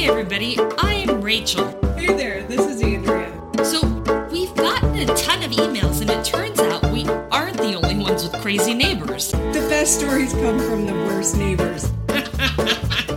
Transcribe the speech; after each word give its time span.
Hey, 0.00 0.08
everybody, 0.08 0.56
I'm 0.78 1.20
Rachel. 1.20 1.78
Hey 1.94 2.06
there, 2.06 2.42
this 2.44 2.60
is 2.60 2.82
Andrea. 2.82 3.30
So, 3.62 3.86
we've 4.32 4.54
gotten 4.54 4.96
a 4.96 5.04
ton 5.14 5.42
of 5.42 5.50
emails, 5.50 6.00
and 6.00 6.08
it 6.08 6.24
turns 6.24 6.58
out 6.58 6.90
we 6.90 7.06
aren't 7.30 7.58
the 7.58 7.74
only 7.74 8.02
ones 8.02 8.22
with 8.22 8.32
crazy 8.40 8.72
neighbors. 8.72 9.30
The 9.30 9.66
best 9.68 9.98
stories 9.98 10.32
come 10.32 10.58
from 10.58 10.86
the 10.86 10.94
worst 10.94 11.36
neighbors. 11.36 11.92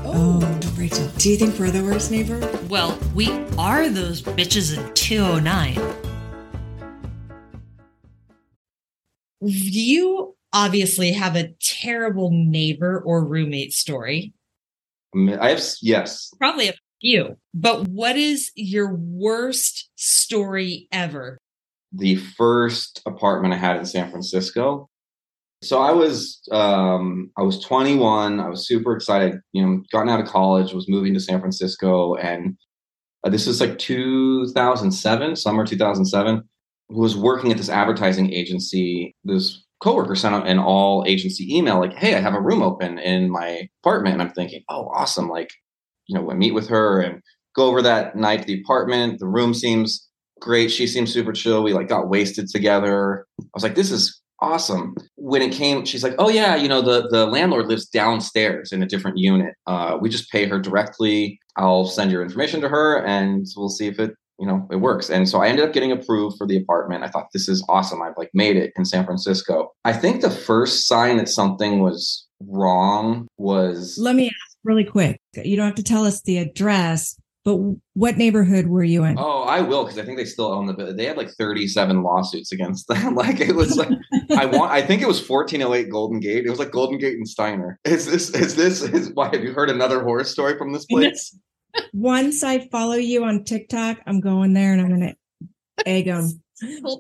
oh, 0.04 0.62
Rachel, 0.78 1.08
do 1.20 1.30
you 1.30 1.38
think 1.38 1.58
we're 1.58 1.72
the 1.72 1.84
worst 1.84 2.12
neighbor? 2.12 2.38
Well, 2.68 3.00
we 3.16 3.30
are 3.58 3.88
those 3.88 4.22
bitches 4.22 4.78
in 4.78 4.94
209. 4.94 5.80
You 9.40 10.36
obviously 10.52 11.14
have 11.14 11.38
a 11.38 11.54
terrible 11.62 12.30
neighbor 12.34 13.02
or 13.06 13.24
roommate 13.24 13.72
story. 13.72 14.34
I 15.16 15.50
have 15.50 15.64
yes. 15.82 16.32
Probably 16.38 16.70
a 16.70 16.74
few. 17.02 17.38
But 17.54 17.88
what 17.88 18.18
is 18.18 18.52
your 18.56 18.96
worst 18.96 19.90
story 19.96 20.88
ever? 20.92 21.38
The 21.92 22.16
first 22.16 23.02
apartment 23.06 23.54
I 23.54 23.58
had 23.58 23.78
in 23.78 23.86
San 23.86 24.10
Francisco. 24.10 24.90
So 25.62 25.82
I 25.82 25.92
was 25.92 26.42
um 26.52 27.32
I 27.38 27.42
was 27.42 27.64
21, 27.64 28.40
I 28.40 28.50
was 28.50 28.68
super 28.68 28.96
excited, 28.96 29.40
you 29.54 29.66
know, 29.66 29.82
gotten 29.92 30.10
out 30.10 30.20
of 30.20 30.28
college, 30.28 30.74
was 30.74 30.90
moving 30.90 31.14
to 31.14 31.20
San 31.20 31.40
Francisco 31.40 32.16
and 32.16 32.58
uh, 33.26 33.30
this 33.30 33.48
is 33.48 33.62
like 33.62 33.80
2007, 33.80 35.36
summer 35.38 35.66
2007 35.66 36.44
was 36.90 37.18
working 37.18 37.52
at 37.52 37.58
this 37.58 37.70
advertising 37.70 38.32
agency. 38.34 39.16
This 39.24 39.63
coworker 39.82 40.16
sent 40.16 40.36
out 40.36 40.48
an 40.48 40.60
all 40.60 41.04
agency 41.08 41.56
email 41.56 41.80
like, 41.80 41.94
"Hey, 41.94 42.16
I 42.16 42.20
have 42.20 42.34
a 42.36 42.42
room 42.42 42.62
open 42.62 43.00
in 43.00 43.30
my 43.30 43.70
apartment." 43.84 44.14
And 44.14 44.22
I'm 44.22 44.32
thinking, 44.32 44.64
"Oh, 44.70 44.90
awesome!" 44.96 45.30
Like, 45.30 45.52
you 46.08 46.16
know, 46.18 46.30
I 46.32 46.36
meet 46.36 46.54
with 46.54 46.68
her 46.70 47.02
and 47.02 47.22
go 47.56 47.68
over 47.68 47.82
that 47.82 48.16
night 48.16 48.42
to 48.42 48.48
the 48.48 48.62
apartment. 48.62 49.20
The 49.20 49.28
room 49.28 49.54
seems 49.54 50.08
great. 50.42 50.70
She 50.72 50.88
seems 50.88 51.14
super 51.14 51.34
chill. 51.34 51.64
We 51.64 51.74
like 51.74 51.88
got 51.88 52.10
wasted 52.10 52.50
together. 52.50 53.26
I 53.40 53.46
was 53.54 53.64
like, 53.64 53.76
"This 53.76 53.92
is 53.92 54.22
awesome." 54.42 54.96
When 55.16 55.42
it 55.42 55.54
came, 55.54 55.86
she's 55.86 56.04
like, 56.04 56.16
"Oh 56.20 56.30
yeah, 56.30 56.56
you 56.56 56.68
know, 56.68 56.82
the 56.82 57.08
the 57.10 57.26
landlord 57.28 57.68
lives 57.68 57.88
downstairs 57.88 58.72
in 58.72 58.84
a 58.84 58.88
different 58.88 59.18
unit. 59.18 59.56
Uh, 59.68 59.98
we 60.02 60.10
just 60.10 60.32
pay 60.32 60.46
her 60.48 60.60
directly. 60.60 61.40
I'll 61.58 61.86
send 61.86 62.12
your 62.12 62.24
information 62.24 62.62
to 62.62 62.70
her, 62.70 63.06
and 63.06 63.46
we'll 63.56 63.70
see 63.70 63.88
if 63.88 64.00
it 64.00 64.12
you 64.44 64.50
know 64.50 64.68
it 64.70 64.76
works. 64.82 65.10
And 65.10 65.30
so 65.30 65.40
i 65.42 65.48
ended 65.48 65.64
up 65.64 65.74
getting 65.74 65.94
approved 65.94 66.38
for 66.38 66.46
the 66.46 66.58
apartment. 66.58 67.06
I 67.06 67.08
thought 67.08 67.28
this 67.32 67.48
is 67.48 67.66
awesome. 67.70 68.02
I've 68.02 68.18
like 68.18 68.30
made 68.34 68.58
it 68.58 68.74
in 68.76 68.84
san 68.84 69.06
francisco. 69.06 69.72
I 69.86 69.94
think 69.94 70.22
the 70.22 70.30
first 70.30 70.86
sign 70.86 71.16
that 71.16 71.30
something 71.30 71.80
was 71.80 72.28
wrong 72.42 73.28
was 73.38 73.98
let 73.98 74.18
me 74.18 74.26
ask 74.26 74.58
really 74.66 74.84
quick. 74.84 75.22
You 75.34 75.56
don't 75.56 75.66
have 75.66 75.76
to 75.76 75.84
tell 75.84 76.06
us 76.06 76.22
the 76.24 76.40
address 76.40 77.16
but 77.46 77.58
what 77.94 78.18
neighborhood 78.18 78.68
were 78.68 78.84
you 78.84 79.04
in? 79.06 79.18
Oh 79.18 79.44
i 79.44 79.62
will 79.62 79.84
because 79.84 79.98
i 79.98 80.04
think 80.04 80.18
they 80.18 80.26
still 80.26 80.52
own 80.52 80.66
the 80.66 80.94
they 80.94 81.06
had 81.06 81.16
like 81.16 81.30
37 81.30 82.04
lawsuits 82.04 82.52
against 82.52 82.88
them. 82.90 83.16
Like 83.24 83.40
it 83.40 83.56
was 83.56 83.78
like 83.78 83.90
i 84.38 84.46
want 84.46 84.74
i 84.74 84.82
think 84.82 85.02
it 85.02 85.08
was 85.08 85.28
1408 85.28 85.90
golden 85.90 86.20
gate. 86.20 86.46
It 86.46 86.50
was 86.50 86.60
like 86.60 86.72
golden 86.72 86.98
gate 86.98 87.16
and 87.16 87.28
steiner. 87.28 87.80
Is 87.86 88.06
this 88.06 88.30
is 88.32 88.56
this 88.56 88.82
is 88.82 89.12
why 89.14 89.30
have 89.32 89.42
you 89.42 89.54
heard 89.54 89.70
another 89.70 90.04
horror 90.04 90.26
story 90.26 90.58
from 90.58 90.74
this 90.74 90.86
place 90.86 91.34
once 91.94 92.44
I 92.44 92.68
follow 92.70 92.96
you 92.96 93.24
on 93.24 93.44
TikTok, 93.44 94.00
I'm 94.06 94.20
going 94.20 94.54
there 94.54 94.74
and 94.74 94.82
I'm 94.82 94.90
going 94.90 95.02
to 95.02 95.16
egg 95.86 96.06
them. 96.06 96.42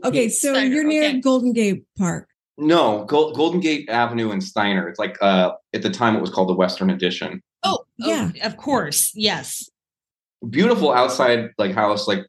Okay, 0.04 0.30
so 0.30 0.58
you're 0.58 0.84
near 0.84 1.04
okay. 1.04 1.20
Golden 1.20 1.54
Gate 1.54 1.86
Park. 1.98 2.28
No, 2.58 3.06
Gold, 3.06 3.36
Golden 3.36 3.60
Gate 3.60 3.90
Avenue 3.90 4.32
and 4.32 4.44
Steiner. 4.44 4.88
It's 4.88 5.00
like 5.00 5.18
uh 5.22 5.54
at 5.74 5.82
the 5.82 5.90
time 5.90 6.16
it 6.16 6.22
was 6.22 6.30
called 6.30 6.50
the 6.50 6.54
Western 6.54 6.90
Addition. 6.90 7.42
Oh, 7.64 7.80
oh 7.80 7.86
yeah, 7.98 8.32
oh, 8.44 8.48
of 8.48 8.58
course, 8.58 9.12
yes. 9.16 9.70
Beautiful 10.50 10.92
outside 10.92 11.50
like 11.58 11.74
house, 11.74 12.08
like. 12.08 12.26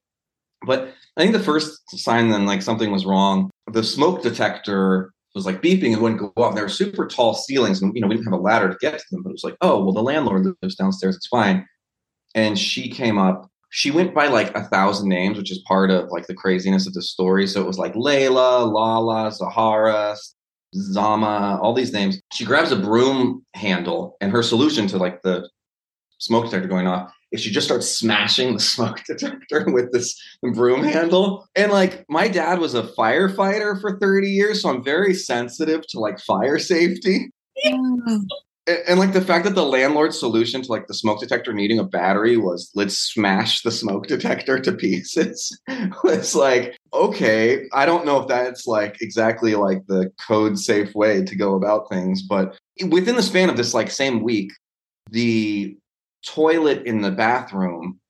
But 0.67 0.95
I 1.17 1.21
think 1.21 1.33
the 1.33 1.43
first 1.43 1.83
sign 1.99 2.31
then 2.31 2.47
like 2.47 2.63
something 2.63 2.91
was 2.91 3.05
wrong. 3.05 3.51
The 3.73 3.85
smoke 3.85 4.23
detector 4.23 5.13
was 5.35 5.45
like 5.45 5.61
beeping 5.61 5.93
and 5.93 6.01
wouldn't 6.01 6.21
go 6.21 6.33
off. 6.43 6.55
There 6.55 6.65
were 6.65 6.71
super 6.71 7.07
tall 7.07 7.35
ceilings, 7.35 7.83
and 7.83 7.95
you 7.95 8.01
know 8.01 8.07
we 8.07 8.15
didn't 8.15 8.27
have 8.27 8.39
a 8.39 8.43
ladder 8.43 8.71
to 8.71 8.77
get 8.81 8.99
to 8.99 9.05
them. 9.11 9.23
But 9.23 9.31
it 9.31 9.33
was 9.33 9.45
like, 9.45 9.57
oh 9.61 9.83
well, 9.83 9.93
the 9.93 10.03
landlord 10.03 10.47
lives 10.63 10.77
downstairs. 10.77 11.17
It's 11.17 11.27
fine 11.27 11.67
and 12.35 12.59
she 12.59 12.89
came 12.89 13.19
up 13.19 13.51
she 13.75 13.91
went 13.91 14.15
by 14.15 14.29
like 14.29 14.57
a 14.57 14.63
thousand 14.63 15.09
names, 15.09 15.37
which 15.37 15.51
is 15.51 15.59
part 15.67 15.91
of 15.91 16.09
like 16.11 16.29
the 16.29 16.35
craziness 16.35 16.87
of 16.87 16.95
the 16.95 17.03
story. 17.03 17.45
So 17.49 17.61
it 17.61 17.67
was 17.67 17.77
like 17.77 17.95
Layla, 17.95 18.73
Lala, 18.73 19.33
Zahara, 19.33 20.15
Zama, 20.77 21.59
all 21.61 21.73
these 21.73 21.93
names. 21.93 22.21
She 22.33 22.45
grabs 22.45 22.71
a 22.71 22.77
broom 22.77 23.45
handle, 23.55 24.17
and 24.21 24.31
her 24.31 24.45
solution 24.45 24.87
to 24.87 24.97
like 24.97 25.23
the 25.23 25.51
smoke 26.19 26.45
detector 26.45 26.69
going 26.69 26.87
off 26.87 27.13
is 27.33 27.41
she 27.41 27.51
just 27.51 27.67
starts 27.67 27.89
smashing 27.91 28.55
the 28.55 28.61
smoke 28.61 29.03
detector 29.09 29.65
with 29.67 29.91
this 29.91 30.17
broom 30.55 30.85
handle. 30.85 31.45
And 31.57 31.73
like 31.73 32.05
my 32.09 32.29
dad 32.29 32.61
was 32.61 32.75
a 32.75 32.85
firefighter 32.85 33.81
for 33.81 33.99
30 33.99 34.29
years, 34.29 34.63
so 34.63 34.69
I'm 34.69 34.85
very 34.85 35.15
sensitive 35.15 35.85
to 35.89 35.99
like 35.99 36.21
fire 36.21 36.61
safety. 36.61 37.31
And, 38.67 38.79
and, 38.89 38.99
like 38.99 39.13
the 39.13 39.21
fact 39.21 39.45
that 39.45 39.55
the 39.55 39.65
landlord's 39.65 40.19
solution 40.19 40.63
to 40.63 40.71
like 40.71 40.87
the 40.87 40.95
smoke 40.95 41.21
detector 41.21 41.53
needing 41.53 41.79
a 41.79 41.85
battery 41.85 42.37
was 42.37 42.71
let's 42.75 42.99
smash 42.99 43.63
the 43.63 43.71
smoke 43.71 44.07
detector 44.09 44.59
to 44.59 44.73
pieces 44.73 45.57
was 46.05 46.35
like 46.35 46.77
okay. 46.93 47.67
I 47.73 47.87
don't 47.87 48.07
know 48.07 48.21
if 48.21 48.29
that's 48.29 48.67
like 48.67 49.01
exactly 49.01 49.55
like 49.55 49.87
the 49.87 50.11
code 50.27 50.59
safe 50.59 50.95
way 50.95 51.25
to 51.25 51.37
go 51.37 51.55
about 51.55 51.89
things 51.89 52.23
but 52.23 52.59
within 52.89 53.17
the 53.17 53.23
span 53.23 53.51
of 53.51 53.57
this 53.57 53.75
like 53.75 53.91
same 53.91 54.23
week 54.23 54.53
the 55.11 55.77
toilet 56.25 56.87
in 56.87 57.03
the 57.03 57.11
bathroom 57.11 58.01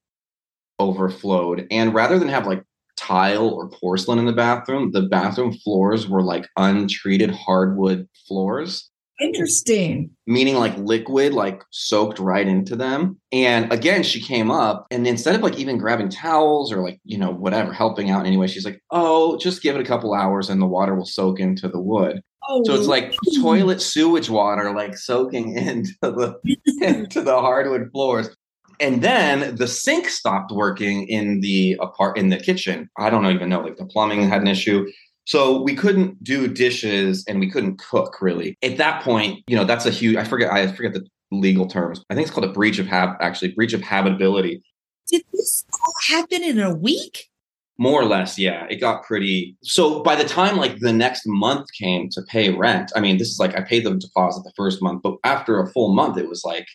overflowed 0.78 1.66
and 1.70 1.94
rather 1.94 2.18
than 2.18 2.28
have 2.28 2.46
like 2.46 2.62
tile 2.96 3.48
or 3.48 3.68
porcelain 3.68 4.18
in 4.18 4.24
the 4.24 4.32
bathroom 4.32 4.92
the 4.92 5.02
bathroom 5.02 5.52
floors 5.52 6.08
were 6.08 6.22
like 6.22 6.48
untreated 6.56 7.30
hardwood 7.30 8.08
floors 8.26 8.90
Interesting. 9.24 10.10
Meaning 10.26 10.56
like 10.56 10.76
liquid, 10.76 11.32
like 11.32 11.62
soaked 11.70 12.18
right 12.18 12.46
into 12.46 12.76
them. 12.76 13.18
And 13.32 13.72
again, 13.72 14.02
she 14.02 14.20
came 14.20 14.50
up 14.50 14.86
and 14.90 15.06
instead 15.06 15.34
of 15.34 15.42
like 15.42 15.58
even 15.58 15.78
grabbing 15.78 16.10
towels 16.10 16.72
or 16.72 16.82
like, 16.82 17.00
you 17.04 17.18
know, 17.18 17.30
whatever, 17.30 17.72
helping 17.72 18.10
out 18.10 18.20
in 18.20 18.26
any 18.26 18.36
way, 18.36 18.46
she's 18.46 18.64
like, 18.64 18.82
oh, 18.90 19.38
just 19.38 19.62
give 19.62 19.76
it 19.76 19.82
a 19.82 19.86
couple 19.88 20.14
hours 20.14 20.50
and 20.50 20.60
the 20.60 20.66
water 20.66 20.94
will 20.94 21.06
soak 21.06 21.40
into 21.40 21.68
the 21.68 21.80
wood. 21.80 22.20
Oh. 22.48 22.62
So 22.64 22.74
it's 22.74 22.86
like 22.86 23.14
toilet 23.40 23.80
sewage 23.80 24.28
water 24.28 24.74
like 24.74 24.96
soaking 24.96 25.56
into 25.56 25.94
the 26.02 26.38
into 26.82 27.22
the 27.22 27.40
hardwood 27.40 27.90
floors. 27.92 28.34
And 28.80 29.02
then 29.02 29.54
the 29.54 29.68
sink 29.68 30.08
stopped 30.08 30.50
working 30.50 31.06
in 31.06 31.40
the 31.40 31.76
apart 31.80 32.18
in 32.18 32.28
the 32.28 32.36
kitchen. 32.36 32.90
I 32.98 33.08
don't 33.08 33.26
even 33.26 33.48
know, 33.48 33.60
like 33.60 33.76
the 33.76 33.86
plumbing 33.86 34.28
had 34.28 34.40
an 34.40 34.48
issue. 34.48 34.86
So 35.24 35.60
we 35.62 35.74
couldn't 35.74 36.22
do 36.22 36.48
dishes 36.48 37.24
and 37.26 37.40
we 37.40 37.50
couldn't 37.50 37.78
cook 37.78 38.20
really. 38.20 38.56
At 38.62 38.76
that 38.76 39.02
point, 39.02 39.42
you 39.46 39.56
know, 39.56 39.64
that's 39.64 39.86
a 39.86 39.90
huge 39.90 40.16
I 40.16 40.24
forget 40.24 40.52
I 40.52 40.66
forget 40.72 40.92
the 40.92 41.06
legal 41.30 41.66
terms. 41.66 42.04
I 42.10 42.14
think 42.14 42.26
it's 42.26 42.34
called 42.34 42.48
a 42.48 42.52
breach 42.52 42.78
of 42.78 42.86
hab 42.86 43.16
actually 43.20 43.52
breach 43.52 43.72
of 43.72 43.82
habitability. 43.82 44.62
Did 45.10 45.22
this 45.32 45.64
all 45.72 46.16
happen 46.16 46.42
in 46.42 46.60
a 46.60 46.74
week? 46.74 47.28
More 47.76 48.00
or 48.00 48.04
less, 48.04 48.38
yeah. 48.38 48.66
It 48.70 48.80
got 48.80 49.02
pretty 49.02 49.56
so 49.62 50.02
by 50.02 50.14
the 50.14 50.24
time 50.24 50.56
like 50.56 50.78
the 50.78 50.92
next 50.92 51.22
month 51.26 51.66
came 51.78 52.08
to 52.10 52.22
pay 52.28 52.50
rent, 52.50 52.92
I 52.94 53.00
mean, 53.00 53.18
this 53.18 53.28
is 53.28 53.38
like 53.38 53.56
I 53.56 53.62
paid 53.62 53.84
the 53.84 53.94
deposit 53.94 54.44
the 54.44 54.52
first 54.56 54.82
month, 54.82 55.02
but 55.02 55.16
after 55.24 55.60
a 55.60 55.70
full 55.72 55.94
month, 55.94 56.18
it 56.18 56.28
was 56.28 56.44
like 56.44 56.66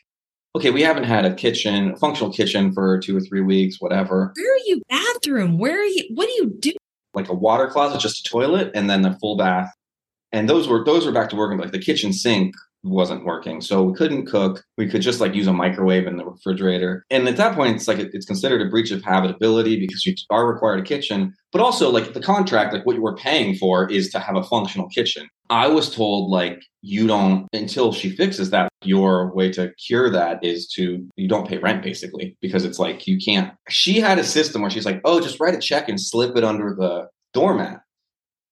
okay, 0.55 0.71
we 0.71 0.81
haven't 0.81 1.03
had 1.03 1.25
a 1.25 1.33
kitchen, 1.33 1.91
a 1.91 1.97
functional 1.97 2.33
kitchen 2.33 2.73
for 2.73 2.99
two 2.99 3.15
or 3.15 3.21
three 3.21 3.41
weeks, 3.41 3.79
whatever. 3.79 4.33
Where 4.35 4.53
are 4.53 4.65
you 4.65 4.81
bathroom? 4.89 5.57
Where 5.57 5.79
are 5.79 5.85
you? 5.85 6.05
What 6.15 6.25
do 6.25 6.33
you 6.33 6.49
do? 6.59 6.71
Like 7.13 7.29
a 7.29 7.33
water 7.33 7.67
closet, 7.67 7.99
just 7.99 8.25
a 8.25 8.29
toilet, 8.29 8.71
and 8.75 8.89
then 8.89 9.01
the 9.01 9.17
full 9.19 9.37
bath. 9.37 9.73
And 10.31 10.49
those 10.49 10.67
were 10.67 10.83
those 10.83 11.05
were 11.05 11.11
back 11.11 11.29
to 11.29 11.35
working. 11.35 11.57
Like 11.57 11.71
the 11.71 11.79
kitchen 11.79 12.13
sink 12.13 12.53
wasn't 12.84 13.25
working, 13.25 13.62
so 13.62 13.84
we 13.84 13.94
couldn't 13.94 14.25
cook. 14.25 14.63
We 14.78 14.88
could 14.88 15.01
just 15.01 15.19
like 15.19 15.34
use 15.34 15.47
a 15.47 15.53
microwave 15.53 16.07
in 16.07 16.17
the 16.17 16.25
refrigerator. 16.25 17.06
And 17.09 17.28
at 17.28 17.38
that 17.38 17.56
point, 17.56 17.75
it's 17.75 17.88
like 17.88 18.00
it's 18.00 18.25
considered 18.25 18.62
a 18.62 18.69
breach 18.69 18.92
of 18.92 19.03
habitability 19.03 19.80
because 19.80 20.06
you 20.06 20.15
are 20.30 20.48
required 20.48 20.80
a 20.80 20.83
kitchen. 20.83 21.33
But 21.51 21.62
also, 21.62 21.89
like 21.89 22.13
the 22.13 22.21
contract, 22.21 22.74
like 22.74 22.86
what 22.86 22.95
you 22.95 23.01
were 23.01 23.15
paying 23.15 23.56
for 23.56 23.89
is 23.89 24.09
to 24.12 24.19
have 24.19 24.36
a 24.36 24.44
functional 24.44 24.88
kitchen. 24.89 25.27
I 25.50 25.68
was 25.68 25.94
told 25.94 26.30
like 26.30 26.62
you 26.81 27.07
don't 27.07 27.48
until 27.53 27.92
she 27.92 28.15
fixes 28.15 28.50
that. 28.51 28.69
Your 28.86 29.33
way 29.33 29.51
to 29.51 29.74
cure 29.74 30.09
that 30.09 30.42
is 30.42 30.65
to 30.75 31.06
you 31.18 31.27
don't 31.27 31.48
pay 31.48 31.57
rent 31.57 31.83
basically 31.83 32.38
because 32.39 32.63
it's 32.63 32.80
like 32.80 33.07
you 33.07 33.18
can't. 33.19 33.53
She 33.68 34.00
had 34.00 34.19
a 34.19 34.24
system 34.24 34.62
where 34.62 34.71
she's 34.71 34.86
like, 34.86 35.01
oh, 35.03 35.19
just 35.19 35.39
write 35.42 35.53
a 35.53 35.59
check 35.59 35.89
and 35.89 36.00
slip 36.00 36.38
it 36.38 36.45
under 36.45 36.74
the 36.74 37.09
doormat 37.33 37.81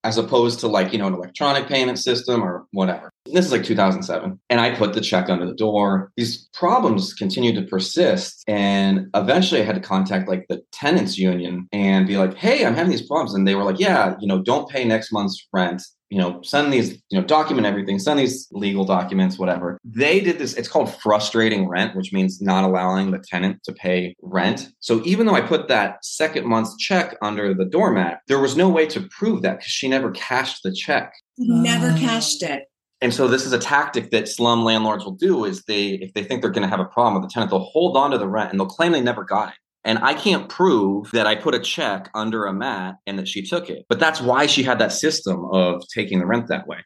as 0.08 0.18
opposed 0.18 0.62
to 0.62 0.68
like 0.70 0.94
you 0.94 1.00
know 1.00 1.08
an 1.08 1.14
electronic 1.14 1.68
payment 1.68 2.00
system 2.00 2.42
or 2.42 2.66
whatever. 2.72 3.12
This 3.26 3.46
is 3.46 3.52
like 3.52 3.66
2007 3.66 4.40
and 4.50 4.62
i 4.62 4.74
put 4.74 4.94
the 4.94 5.02
check 5.02 5.30
under 5.30 5.46
the 5.46 5.54
door. 5.54 6.14
These 6.16 6.48
problems 6.54 7.14
continued 7.14 7.56
to 7.56 7.64
persist 7.64 8.44
and 8.48 9.10
eventually 9.14 9.62
i 9.62 9.66
had 9.66 9.76
to 9.76 9.82
contact 9.82 10.30
like 10.30 10.46
the 10.48 10.62
tenants 10.72 11.18
union 11.18 11.68
and 11.74 12.08
be 12.08 12.18
like 12.18 12.36
hey 12.36 12.66
i'm 12.66 12.74
having 12.74 12.92
these 12.92 13.08
problems 13.08 13.34
and 13.34 13.46
they 13.46 13.56
were 13.56 13.64
like 13.64 13.80
yeah 13.80 14.16
you 14.22 14.28
know 14.28 14.42
don't 14.42 14.70
pay 14.70 14.86
next 14.86 15.12
month's 15.12 15.46
rent 15.52 15.82
you 16.10 16.18
know, 16.18 16.42
send 16.42 16.72
these, 16.72 16.94
you 17.10 17.20
know, 17.20 17.24
document 17.24 17.68
everything, 17.68 18.00
send 18.00 18.20
these 18.20 18.48
legal 18.52 18.86
documents, 18.86 19.38
whatever. 19.38 19.78
They 19.84 20.20
did 20.20 20.40
this, 20.40 20.54
it's 20.54 20.68
called 20.68 20.94
frustrating 21.02 21.68
rent, 21.68 21.96
which 21.96 22.14
means 22.14 22.42
not 22.42 22.64
allowing 22.64 23.12
the 23.12 23.20
tenant 23.20 23.64
to 23.64 23.74
pay 23.74 24.16
rent. 24.22 24.70
So 24.80 25.02
even 25.06 25.26
though 25.26 25.36
I 25.36 25.42
put 25.42 25.68
that 25.68 26.04
second 26.06 26.46
month's 26.46 26.78
check 26.78 27.18
under 27.22 27.54
the 27.54 27.66
doormat, 27.66 28.20
there 28.28 28.40
was 28.40 28.56
no 28.56 28.70
way 28.70 28.86
to 28.88 29.02
prove 29.10 29.42
that 29.42 29.58
because 29.58 29.72
she 29.72 29.88
never 29.88 30.12
cashed 30.12 30.64
the 30.64 30.72
check. 30.72 31.14
Never 31.38 31.92
ah. 31.92 31.98
cashed 31.98 32.44
it. 32.44 32.64
And 33.00 33.14
so 33.14 33.28
this 33.28 33.46
is 33.46 33.54
a 33.54 33.60
tactic 33.60 34.10
that 34.12 34.28
slum 34.28 34.64
landlords 34.64 35.06
will 35.06 35.12
do 35.12 35.46
is 35.46 35.64
they 35.64 35.90
if 35.90 36.14
they 36.14 36.24
think 36.24 36.42
they're 36.42 36.50
going 36.50 36.64
to 36.64 36.70
have 36.70 36.80
a 36.80 36.86
problem 36.86 37.22
with 37.22 37.30
the 37.30 37.34
tenant, 37.34 37.52
they'll 37.52 37.60
hold 37.60 37.96
on 37.96 38.12
to 38.12 38.18
the 38.18 38.28
rent 38.28 38.50
and 38.50 38.60
they'll 38.60 38.68
claim 38.68 38.92
they 38.92 39.02
never 39.02 39.24
got 39.24 39.50
it. 39.50 39.56
And 39.88 40.00
I 40.00 40.14
can't 40.14 40.50
prove 40.50 41.10
that 41.12 41.26
I 41.26 41.36
put 41.36 41.56
a 41.56 41.60
check 41.60 42.10
under 42.14 42.46
a 42.46 42.54
mat 42.54 42.96
and 43.08 43.18
that 43.18 43.28
she 43.28 43.42
took 43.42 43.70
it. 43.70 43.86
But 43.88 44.00
that's 44.00 44.20
why 44.20 44.46
she 44.46 44.62
had 44.62 44.80
that 44.80 44.92
system 44.92 45.46
of 45.54 45.82
taking 45.96 46.20
the 46.20 46.26
rent 46.26 46.50
that 46.50 46.68
way. 46.68 46.80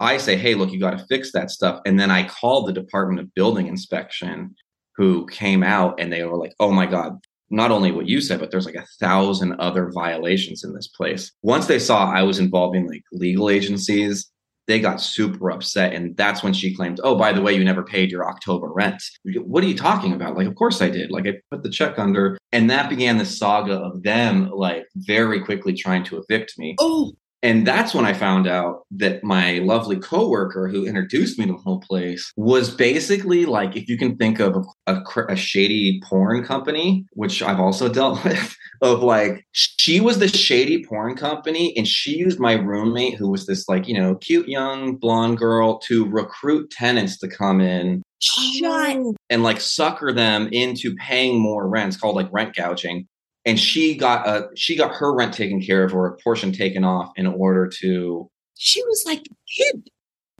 I 0.00 0.18
say, 0.18 0.36
hey, 0.36 0.54
look, 0.54 0.70
you 0.70 0.78
got 0.78 0.98
to 0.98 1.06
fix 1.06 1.32
that 1.32 1.50
stuff. 1.50 1.80
And 1.86 1.98
then 1.98 2.10
I 2.10 2.28
called 2.28 2.68
the 2.68 2.74
Department 2.74 3.20
of 3.20 3.34
Building 3.34 3.68
Inspection, 3.68 4.54
who 4.96 5.26
came 5.28 5.62
out 5.62 5.98
and 5.98 6.12
they 6.12 6.24
were 6.24 6.36
like, 6.36 6.52
oh 6.60 6.70
my 6.70 6.84
God, 6.84 7.18
not 7.48 7.70
only 7.70 7.90
what 7.90 8.06
you 8.06 8.20
said, 8.20 8.38
but 8.38 8.50
there's 8.50 8.66
like 8.66 8.74
a 8.74 8.86
thousand 9.00 9.54
other 9.54 9.90
violations 9.94 10.62
in 10.62 10.74
this 10.74 10.88
place. 10.88 11.32
Once 11.40 11.66
they 11.66 11.78
saw 11.78 12.12
I 12.12 12.22
was 12.22 12.38
involving 12.38 12.86
like 12.86 13.02
legal 13.12 13.48
agencies, 13.48 14.30
they 14.66 14.80
got 14.80 15.00
super 15.00 15.50
upset. 15.50 15.92
And 15.92 16.16
that's 16.16 16.42
when 16.42 16.52
she 16.52 16.74
claimed, 16.74 17.00
Oh, 17.02 17.16
by 17.16 17.32
the 17.32 17.42
way, 17.42 17.54
you 17.54 17.64
never 17.64 17.82
paid 17.82 18.10
your 18.10 18.28
October 18.28 18.68
rent. 18.72 19.02
What 19.24 19.64
are 19.64 19.68
you 19.68 19.76
talking 19.76 20.12
about? 20.12 20.36
Like, 20.36 20.46
of 20.46 20.54
course 20.54 20.82
I 20.82 20.88
did. 20.88 21.10
Like, 21.10 21.26
I 21.26 21.34
put 21.50 21.62
the 21.62 21.70
check 21.70 21.98
under. 21.98 22.38
And 22.52 22.70
that 22.70 22.90
began 22.90 23.18
the 23.18 23.24
saga 23.24 23.74
of 23.74 24.02
them, 24.02 24.50
like, 24.50 24.86
very 24.96 25.40
quickly 25.40 25.74
trying 25.74 26.04
to 26.04 26.22
evict 26.22 26.58
me. 26.58 26.74
Oh, 26.78 27.12
and 27.42 27.66
that's 27.66 27.94
when 27.94 28.04
I 28.04 28.12
found 28.12 28.46
out 28.46 28.86
that 28.92 29.22
my 29.22 29.58
lovely 29.58 29.96
coworker 29.96 30.68
who 30.68 30.86
introduced 30.86 31.38
me 31.38 31.46
to 31.46 31.52
the 31.52 31.58
whole 31.58 31.80
place 31.80 32.32
was 32.36 32.74
basically 32.74 33.44
like, 33.44 33.76
if 33.76 33.88
you 33.88 33.98
can 33.98 34.16
think 34.16 34.40
of 34.40 34.66
a, 34.86 35.02
a, 35.28 35.36
shady 35.36 36.00
porn 36.04 36.44
company, 36.44 37.04
which 37.12 37.42
I've 37.42 37.60
also 37.60 37.88
dealt 37.92 38.24
with, 38.24 38.56
of 38.80 39.02
like, 39.02 39.46
she 39.52 40.00
was 40.00 40.18
the 40.18 40.28
shady 40.28 40.84
porn 40.84 41.14
company 41.14 41.74
and 41.76 41.86
she 41.86 42.16
used 42.16 42.40
my 42.40 42.54
roommate, 42.54 43.16
who 43.16 43.30
was 43.30 43.46
this 43.46 43.68
like, 43.68 43.86
you 43.86 43.94
know, 43.94 44.14
cute 44.16 44.48
young 44.48 44.96
blonde 44.96 45.36
girl, 45.36 45.78
to 45.80 46.06
recruit 46.06 46.70
tenants 46.70 47.18
to 47.18 47.28
come 47.28 47.60
in 47.60 48.02
Shut. 48.18 48.98
and 49.28 49.42
like 49.42 49.60
sucker 49.60 50.10
them 50.10 50.48
into 50.52 50.96
paying 50.96 51.38
more 51.38 51.68
rent. 51.68 51.88
It's 51.88 52.00
called 52.00 52.16
like 52.16 52.32
rent 52.32 52.56
gouging 52.56 53.06
and 53.46 53.58
she 53.58 53.94
got 53.96 54.26
a 54.26 54.48
she 54.56 54.76
got 54.76 54.92
her 54.94 55.14
rent 55.14 55.32
taken 55.32 55.62
care 55.62 55.84
of 55.84 55.94
or 55.94 56.06
a 56.06 56.16
portion 56.18 56.52
taken 56.52 56.84
off 56.84 57.10
in 57.16 57.26
order 57.26 57.70
to 57.80 58.28
she 58.58 58.82
was 58.82 59.04
like 59.06 59.22
kid. 59.56 59.88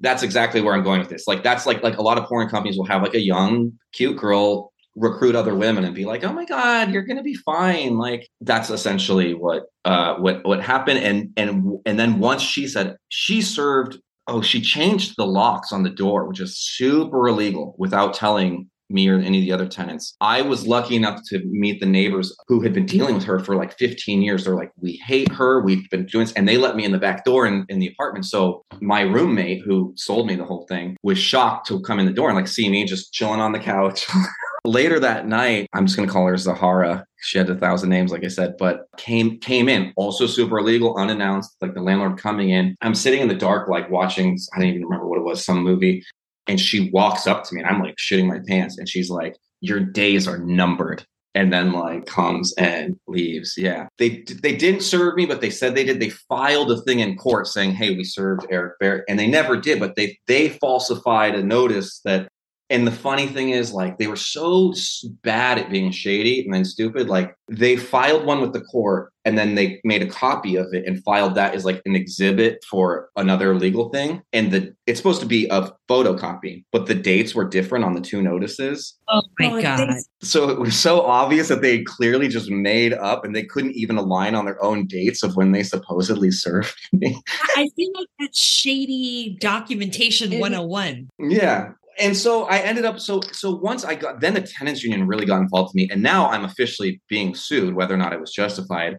That's 0.01 0.23
exactly 0.23 0.61
where 0.61 0.75
i'm 0.75 0.83
going 0.83 1.01
with 1.01 1.09
this. 1.09 1.27
Like 1.27 1.43
that's 1.43 1.65
like 1.65 1.83
like 1.83 1.97
a 1.97 2.03
lot 2.03 2.19
of 2.19 2.25
porn 2.25 2.49
companies 2.49 2.77
will 2.77 2.85
have 2.87 3.03
like 3.03 3.15
a 3.15 3.21
young 3.21 3.73
cute 3.93 4.19
girl 4.19 4.73
recruit 4.97 5.37
other 5.37 5.55
women 5.55 5.85
and 5.85 5.95
be 5.95 6.07
like 6.07 6.25
oh 6.25 6.33
my 6.33 6.47
god 6.47 6.91
you're 6.91 7.03
gonna 7.03 7.23
be 7.23 7.35
fine. 7.35 7.97
Like 7.97 8.29
that's 8.41 8.69
essentially 8.69 9.33
what 9.33 9.65
uh 9.85 10.17
what 10.17 10.45
what 10.45 10.61
happened. 10.61 10.99
And 10.99 11.33
and 11.37 11.79
and 11.87 11.99
then 11.99 12.19
once 12.19 12.43
she 12.43 12.67
said 12.67 12.97
she 13.09 13.41
served 13.41 13.99
oh 14.27 14.43
she 14.43 14.61
changed 14.61 15.15
the 15.17 15.27
locks 15.27 15.73
on 15.73 15.85
the 15.85 15.91
door 15.91 16.27
which 16.27 16.41
is 16.41 16.59
super 16.59 17.29
illegal 17.29 17.77
without 17.79 18.13
telling 18.13 18.69
me 18.89 19.09
or 19.09 19.19
any 19.19 19.39
of 19.39 19.45
the 19.45 19.53
other 19.53 19.67
tenants. 19.67 20.15
I 20.21 20.43
was 20.43 20.67
lucky 20.67 20.97
enough 20.97 21.21
to 21.29 21.43
meet 21.45 21.81
the 21.81 21.87
neighbors 21.87 22.35
who 22.49 22.61
had 22.61 22.73
been 22.73 22.87
dealing 22.87 23.15
with 23.15 23.25
her 23.25 23.39
for 23.41 23.57
like 23.57 23.77
15 23.79 24.23
years. 24.23 24.45
They're 24.45 24.55
like, 24.55 24.73
we 24.81 25.01
hate 25.07 25.31
her. 25.33 25.63
We've 25.63 25.89
been 25.91 26.07
doing 26.07 26.27
this. 26.27 26.35
And 26.35 26.49
they 26.49 26.59
let 26.59 26.77
me 26.77 26.85
in 26.85 26.93
the 26.93 26.99
back 26.99 27.25
door 27.25 27.47
in, 27.47 27.67
in 27.69 27.79
the 27.79 27.89
apartment. 27.89 28.25
So 28.27 28.65
my 28.81 29.03
roommate 29.03 29.63
who 29.65 29.93
sold 29.97 30.27
me 30.27 30.37
the 30.37 30.45
whole 30.45 30.67
thing 30.69 30.97
was 31.03 31.19
shocked 31.19 31.69
to 31.69 31.81
come 31.81 31.99
in 31.99 32.07
the 32.07 32.13
door 32.13 32.29
and 32.29 32.37
like 32.37 32.49
see 32.49 32.69
me 32.69 32.85
just 32.85 33.13
chilling 33.13 33.41
on 33.41 33.53
the 33.53 33.59
couch. 33.59 34.07
Later 34.65 34.99
that 34.99 35.29
night, 35.29 35.69
I'm 35.75 35.87
just 35.87 35.97
gonna 35.97 36.11
call 36.11 36.27
her 36.27 36.37
Zahara. 36.37 37.07
She 37.21 37.39
had 37.39 37.49
a 37.49 37.55
thousand 37.55 37.89
names, 37.89 38.11
like 38.11 38.25
I 38.25 38.29
said, 38.29 38.57
but 38.59 38.87
came 38.97 39.39
came 39.39 39.69
in, 39.69 39.93
also 39.97 40.27
super 40.27 40.59
illegal, 40.59 40.97
unannounced, 40.97 41.57
like 41.61 41.75
the 41.75 41.83
landlord 41.83 42.19
coming 42.19 42.51
in. 42.51 42.75
I'm 42.81 42.97
sitting 42.97 43.21
in 43.21 43.29
the 43.29 43.35
dark, 43.35 43.69
like 43.69 43.89
watching, 43.91 44.37
I 44.55 44.59
don't 44.59 44.69
even 44.69 44.83
remember 44.83 45.07
what 45.07 45.19
it 45.19 45.25
was, 45.25 45.45
some 45.45 45.63
movie. 45.63 46.03
And 46.47 46.61
she 46.61 46.91
walks 46.91 47.27
up 47.27 47.45
to 47.45 47.55
me 47.55 47.61
and 47.61 47.69
I'm 47.69 47.81
like 47.81 47.97
shitting 47.97 48.27
my 48.27 48.41
pants. 48.47 48.79
And 48.79 48.89
she's 48.89 49.11
like, 49.11 49.37
Your 49.61 49.81
days 49.81 50.29
are 50.29 50.39
numbered. 50.39 51.05
And 51.35 51.53
then 51.53 51.73
like 51.73 52.07
comes 52.07 52.55
and 52.55 52.99
leaves. 53.07 53.55
Yeah. 53.59 53.89
They 53.99 54.25
they 54.43 54.57
didn't 54.57 54.83
serve 54.83 55.17
me, 55.17 55.27
but 55.27 55.41
they 55.43 55.51
said 55.51 55.75
they 55.75 55.85
did. 55.85 56.01
They 56.01 56.11
filed 56.11 56.73
a 56.73 56.81
thing 56.83 57.01
in 57.01 57.17
court 57.17 57.47
saying, 57.47 57.73
Hey, 57.73 57.95
we 57.95 58.05
served 58.05 58.47
Eric 58.51 58.79
Barry. 58.81 59.03
And 59.09 59.19
they 59.19 59.27
never 59.27 59.61
did, 59.61 59.79
but 59.79 59.97
they 59.97 60.19
they 60.27 60.49
falsified 60.49 61.35
a 61.35 61.43
notice 61.43 62.01
that 62.05 62.29
and 62.69 62.87
the 62.87 62.93
funny 62.93 63.27
thing 63.27 63.51
is, 63.51 63.73
like, 63.73 63.99
they 63.99 64.09
were 64.09 64.17
so 64.17 64.75
bad 65.23 65.59
at 65.59 65.71
being 65.71 65.91
shady 65.93 66.45
and 66.45 66.53
then 66.53 66.65
stupid. 66.65 67.09
Like, 67.09 67.35
they 67.49 67.77
filed 67.77 68.25
one 68.27 68.41
with 68.41 68.53
the 68.53 68.61
court 68.63 69.13
and 69.27 69.37
then 69.37 69.57
they 69.57 69.81
made 69.85 70.03
a 70.03 70.07
copy 70.07 70.55
of 70.55 70.67
it 70.73 70.85
and 70.87 71.03
filed 71.03 71.35
that 71.35 71.53
as 71.53 71.65
like 71.65 71.83
an 71.85 71.97
exhibit 71.97 72.65
for 72.65 73.11
another 73.17 73.57
legal 73.57 73.89
thing. 73.91 74.23
And 74.33 74.53
the 74.53 74.75
it's 74.87 74.99
supposed 74.99 75.21
to 75.21 75.27
be 75.27 75.49
a 75.49 75.73
photocopy, 75.91 76.65
but 76.71 76.87
the 76.87 76.95
dates 76.95 77.35
were 77.35 77.45
different 77.45 77.85
on 77.85 77.95
the 77.95 78.01
two 78.01 78.23
notices. 78.23 78.97
Oh, 79.09 79.21
oh 79.21 79.31
my 79.39 79.53
oh, 79.53 79.63
god! 79.63 79.97
So 80.23 80.49
it 80.49 80.61
was 80.61 80.79
so 80.79 81.03
obvious 81.03 81.49
that 81.49 81.61
they 81.61 81.83
clearly 81.83 82.29
just 82.29 82.51
made 82.51 82.95
up 82.95 83.25
and 83.25 83.35
they 83.35 83.43
couldn't 83.43 83.73
even 83.73 83.97
align 83.97 84.37
on 84.37 84.45
their 84.45 84.63
own 84.63 84.87
dates 84.87 85.25
of 85.25 85.35
when 85.35 85.51
they 85.51 85.65
supposedly 85.65 86.31
served 86.31 86.77
me. 86.93 87.21
I 87.57 87.69
feel 87.75 87.91
like 87.97 88.09
that's 88.21 88.41
shady 88.41 89.37
documentation 89.41 90.39
101. 90.39 91.09
Yeah 91.19 91.73
and 91.99 92.17
so 92.17 92.45
I 92.45 92.59
ended 92.59 92.85
up 92.85 93.01
so 93.01 93.21
so 93.33 93.55
once 93.55 93.85
I 93.85 93.95
got 93.95 94.21
then 94.21 94.35
the 94.35 94.41
tenants 94.41 94.83
union 94.83 95.07
really 95.07 95.27
got 95.27 95.41
involved 95.41 95.71
with 95.71 95.75
me, 95.75 95.89
and 95.91 96.03
now 96.03 96.29
I'm 96.29 96.45
officially 96.45 97.01
being 97.09 97.35
sued, 97.35 97.75
whether 97.75 97.95
or 97.95 97.99
not 97.99 98.13
it 98.13 98.21
was 98.21 98.33
justified. 98.33 98.97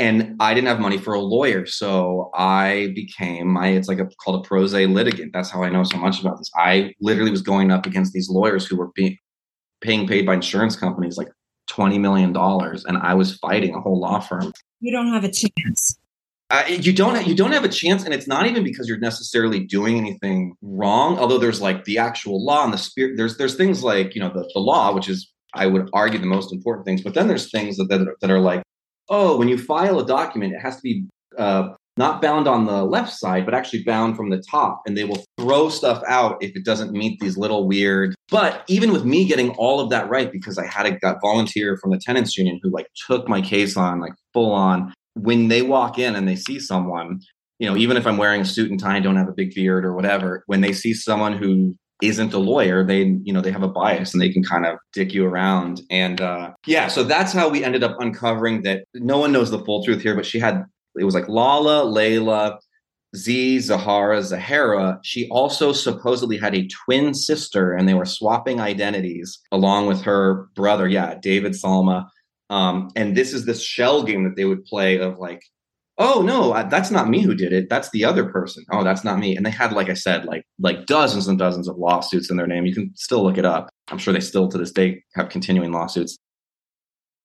And 0.00 0.34
I 0.40 0.54
didn't 0.54 0.66
have 0.66 0.80
money 0.80 0.98
for 0.98 1.14
a 1.14 1.20
lawyer, 1.20 1.66
so 1.66 2.30
I 2.34 2.92
became 2.96 3.46
my 3.48 3.68
it's 3.68 3.88
like 3.88 4.00
a 4.00 4.08
called 4.24 4.44
a 4.44 4.48
pro 4.48 4.66
se 4.66 4.86
litigant. 4.86 5.32
That's 5.32 5.50
how 5.50 5.62
I 5.62 5.70
know 5.70 5.84
so 5.84 5.98
much 5.98 6.20
about 6.20 6.38
this. 6.38 6.50
I 6.56 6.92
literally 7.00 7.30
was 7.30 7.42
going 7.42 7.70
up 7.70 7.86
against 7.86 8.12
these 8.12 8.28
lawyers 8.28 8.66
who 8.66 8.76
were 8.76 8.90
being 8.94 9.16
paying 9.80 10.08
paid 10.08 10.26
by 10.26 10.34
insurance 10.34 10.74
companies 10.74 11.16
like 11.16 11.28
twenty 11.68 11.98
million 11.98 12.32
dollars, 12.32 12.84
and 12.84 12.96
I 12.98 13.14
was 13.14 13.36
fighting 13.36 13.74
a 13.74 13.80
whole 13.80 14.00
law 14.00 14.18
firm. 14.18 14.52
You 14.80 14.92
don't 14.92 15.12
have 15.12 15.24
a 15.24 15.30
chance. 15.30 15.98
You 16.68 16.92
don't 16.92 17.26
you 17.26 17.34
don't 17.34 17.52
have 17.52 17.64
a 17.64 17.68
chance, 17.68 18.04
and 18.04 18.12
it's 18.12 18.28
not 18.28 18.46
even 18.46 18.62
because 18.62 18.88
you're 18.88 18.98
necessarily 18.98 19.60
doing 19.60 19.96
anything 19.96 20.54
wrong. 20.62 21.18
Although 21.18 21.38
there's 21.38 21.60
like 21.60 21.84
the 21.84 21.98
actual 21.98 22.44
law 22.44 22.64
and 22.64 22.72
the 22.72 22.78
spirit. 22.78 23.16
There's 23.16 23.38
there's 23.38 23.56
things 23.56 23.82
like 23.82 24.14
you 24.14 24.20
know 24.20 24.28
the, 24.28 24.48
the 24.54 24.60
law, 24.60 24.94
which 24.94 25.08
is 25.08 25.32
I 25.54 25.66
would 25.66 25.88
argue 25.92 26.18
the 26.18 26.26
most 26.26 26.52
important 26.52 26.86
things. 26.86 27.02
But 27.02 27.14
then 27.14 27.28
there's 27.28 27.50
things 27.50 27.76
that 27.78 27.88
that 27.88 28.02
are, 28.02 28.16
that 28.20 28.30
are 28.30 28.40
like, 28.40 28.62
oh, 29.08 29.36
when 29.36 29.48
you 29.48 29.58
file 29.58 29.98
a 29.98 30.06
document, 30.06 30.52
it 30.52 30.60
has 30.60 30.76
to 30.76 30.82
be 30.82 31.06
uh, 31.38 31.70
not 31.96 32.20
bound 32.20 32.46
on 32.48 32.66
the 32.66 32.84
left 32.84 33.12
side, 33.12 33.44
but 33.44 33.54
actually 33.54 33.82
bound 33.84 34.16
from 34.16 34.30
the 34.30 34.42
top, 34.50 34.82
and 34.86 34.96
they 34.96 35.04
will 35.04 35.24
throw 35.38 35.68
stuff 35.68 36.02
out 36.06 36.36
if 36.42 36.54
it 36.56 36.64
doesn't 36.64 36.92
meet 36.92 37.20
these 37.20 37.36
little 37.36 37.66
weird. 37.66 38.14
But 38.30 38.64
even 38.68 38.92
with 38.92 39.04
me 39.04 39.26
getting 39.26 39.50
all 39.50 39.80
of 39.80 39.90
that 39.90 40.08
right, 40.08 40.30
because 40.30 40.58
I 40.58 40.66
had 40.66 40.86
a 40.86 40.98
got 40.98 41.18
volunteer 41.22 41.78
from 41.78 41.90
the 41.90 41.98
tenants 41.98 42.36
union 42.36 42.60
who 42.62 42.70
like 42.70 42.88
took 43.06 43.28
my 43.28 43.40
case 43.40 43.76
on 43.76 44.00
like 44.00 44.14
full 44.32 44.52
on 44.52 44.92
when 45.14 45.48
they 45.48 45.62
walk 45.62 45.98
in 45.98 46.14
and 46.14 46.28
they 46.28 46.36
see 46.36 46.58
someone, 46.60 47.20
you 47.58 47.68
know, 47.68 47.76
even 47.76 47.96
if 47.96 48.06
I'm 48.06 48.16
wearing 48.16 48.40
a 48.40 48.44
suit 48.44 48.70
and 48.70 48.78
tie 48.78 48.96
and 48.96 49.04
don't 49.04 49.16
have 49.16 49.28
a 49.28 49.32
big 49.32 49.54
beard 49.54 49.84
or 49.84 49.94
whatever, 49.94 50.42
when 50.46 50.60
they 50.60 50.72
see 50.72 50.92
someone 50.92 51.36
who 51.36 51.74
isn't 52.02 52.32
a 52.32 52.38
lawyer, 52.38 52.84
they, 52.84 53.02
you 53.22 53.32
know, 53.32 53.40
they 53.40 53.52
have 53.52 53.62
a 53.62 53.68
bias 53.68 54.12
and 54.12 54.20
they 54.20 54.32
can 54.32 54.42
kind 54.42 54.66
of 54.66 54.76
dick 54.92 55.14
you 55.14 55.24
around. 55.24 55.80
And 55.90 56.20
uh, 56.20 56.52
yeah, 56.66 56.88
so 56.88 57.04
that's 57.04 57.32
how 57.32 57.48
we 57.48 57.64
ended 57.64 57.84
up 57.84 57.96
uncovering 58.00 58.62
that 58.62 58.84
no 58.94 59.18
one 59.18 59.32
knows 59.32 59.50
the 59.50 59.64
full 59.64 59.84
truth 59.84 60.02
here, 60.02 60.14
but 60.14 60.26
she 60.26 60.38
had, 60.38 60.64
it 60.98 61.04
was 61.04 61.14
like 61.14 61.28
Lala, 61.28 61.84
Layla, 61.84 62.58
Z, 63.16 63.60
Zahara, 63.60 64.22
Zahara. 64.22 64.98
She 65.04 65.28
also 65.28 65.72
supposedly 65.72 66.36
had 66.36 66.54
a 66.54 66.66
twin 66.66 67.14
sister 67.14 67.72
and 67.72 67.88
they 67.88 67.94
were 67.94 68.04
swapping 68.04 68.60
identities 68.60 69.38
along 69.52 69.86
with 69.86 70.02
her 70.02 70.48
brother. 70.54 70.88
Yeah, 70.88 71.14
David 71.22 71.52
Salma. 71.52 72.08
Um, 72.50 72.90
and 72.94 73.16
this 73.16 73.32
is 73.32 73.46
this 73.46 73.62
shell 73.62 74.02
game 74.02 74.24
that 74.24 74.36
they 74.36 74.44
would 74.44 74.64
play 74.64 74.98
of 74.98 75.18
like, 75.18 75.42
oh 75.98 76.22
no, 76.22 76.52
that's 76.68 76.90
not 76.90 77.08
me 77.08 77.20
who 77.20 77.34
did 77.34 77.52
it. 77.52 77.68
That's 77.70 77.90
the 77.90 78.04
other 78.04 78.24
person. 78.24 78.64
Oh, 78.72 78.84
that's 78.84 79.04
not 79.04 79.18
me. 79.18 79.36
And 79.36 79.46
they 79.46 79.50
had, 79.50 79.72
like 79.72 79.88
I 79.88 79.94
said, 79.94 80.24
like 80.24 80.44
like 80.58 80.86
dozens 80.86 81.28
and 81.28 81.38
dozens 81.38 81.68
of 81.68 81.78
lawsuits 81.78 82.30
in 82.30 82.36
their 82.36 82.46
name. 82.46 82.66
You 82.66 82.74
can 82.74 82.92
still 82.96 83.22
look 83.22 83.38
it 83.38 83.44
up. 83.44 83.70
I'm 83.88 83.98
sure 83.98 84.12
they 84.12 84.20
still 84.20 84.48
to 84.48 84.58
this 84.58 84.72
day 84.72 85.02
have 85.14 85.28
continuing 85.28 85.72
lawsuits. 85.72 86.18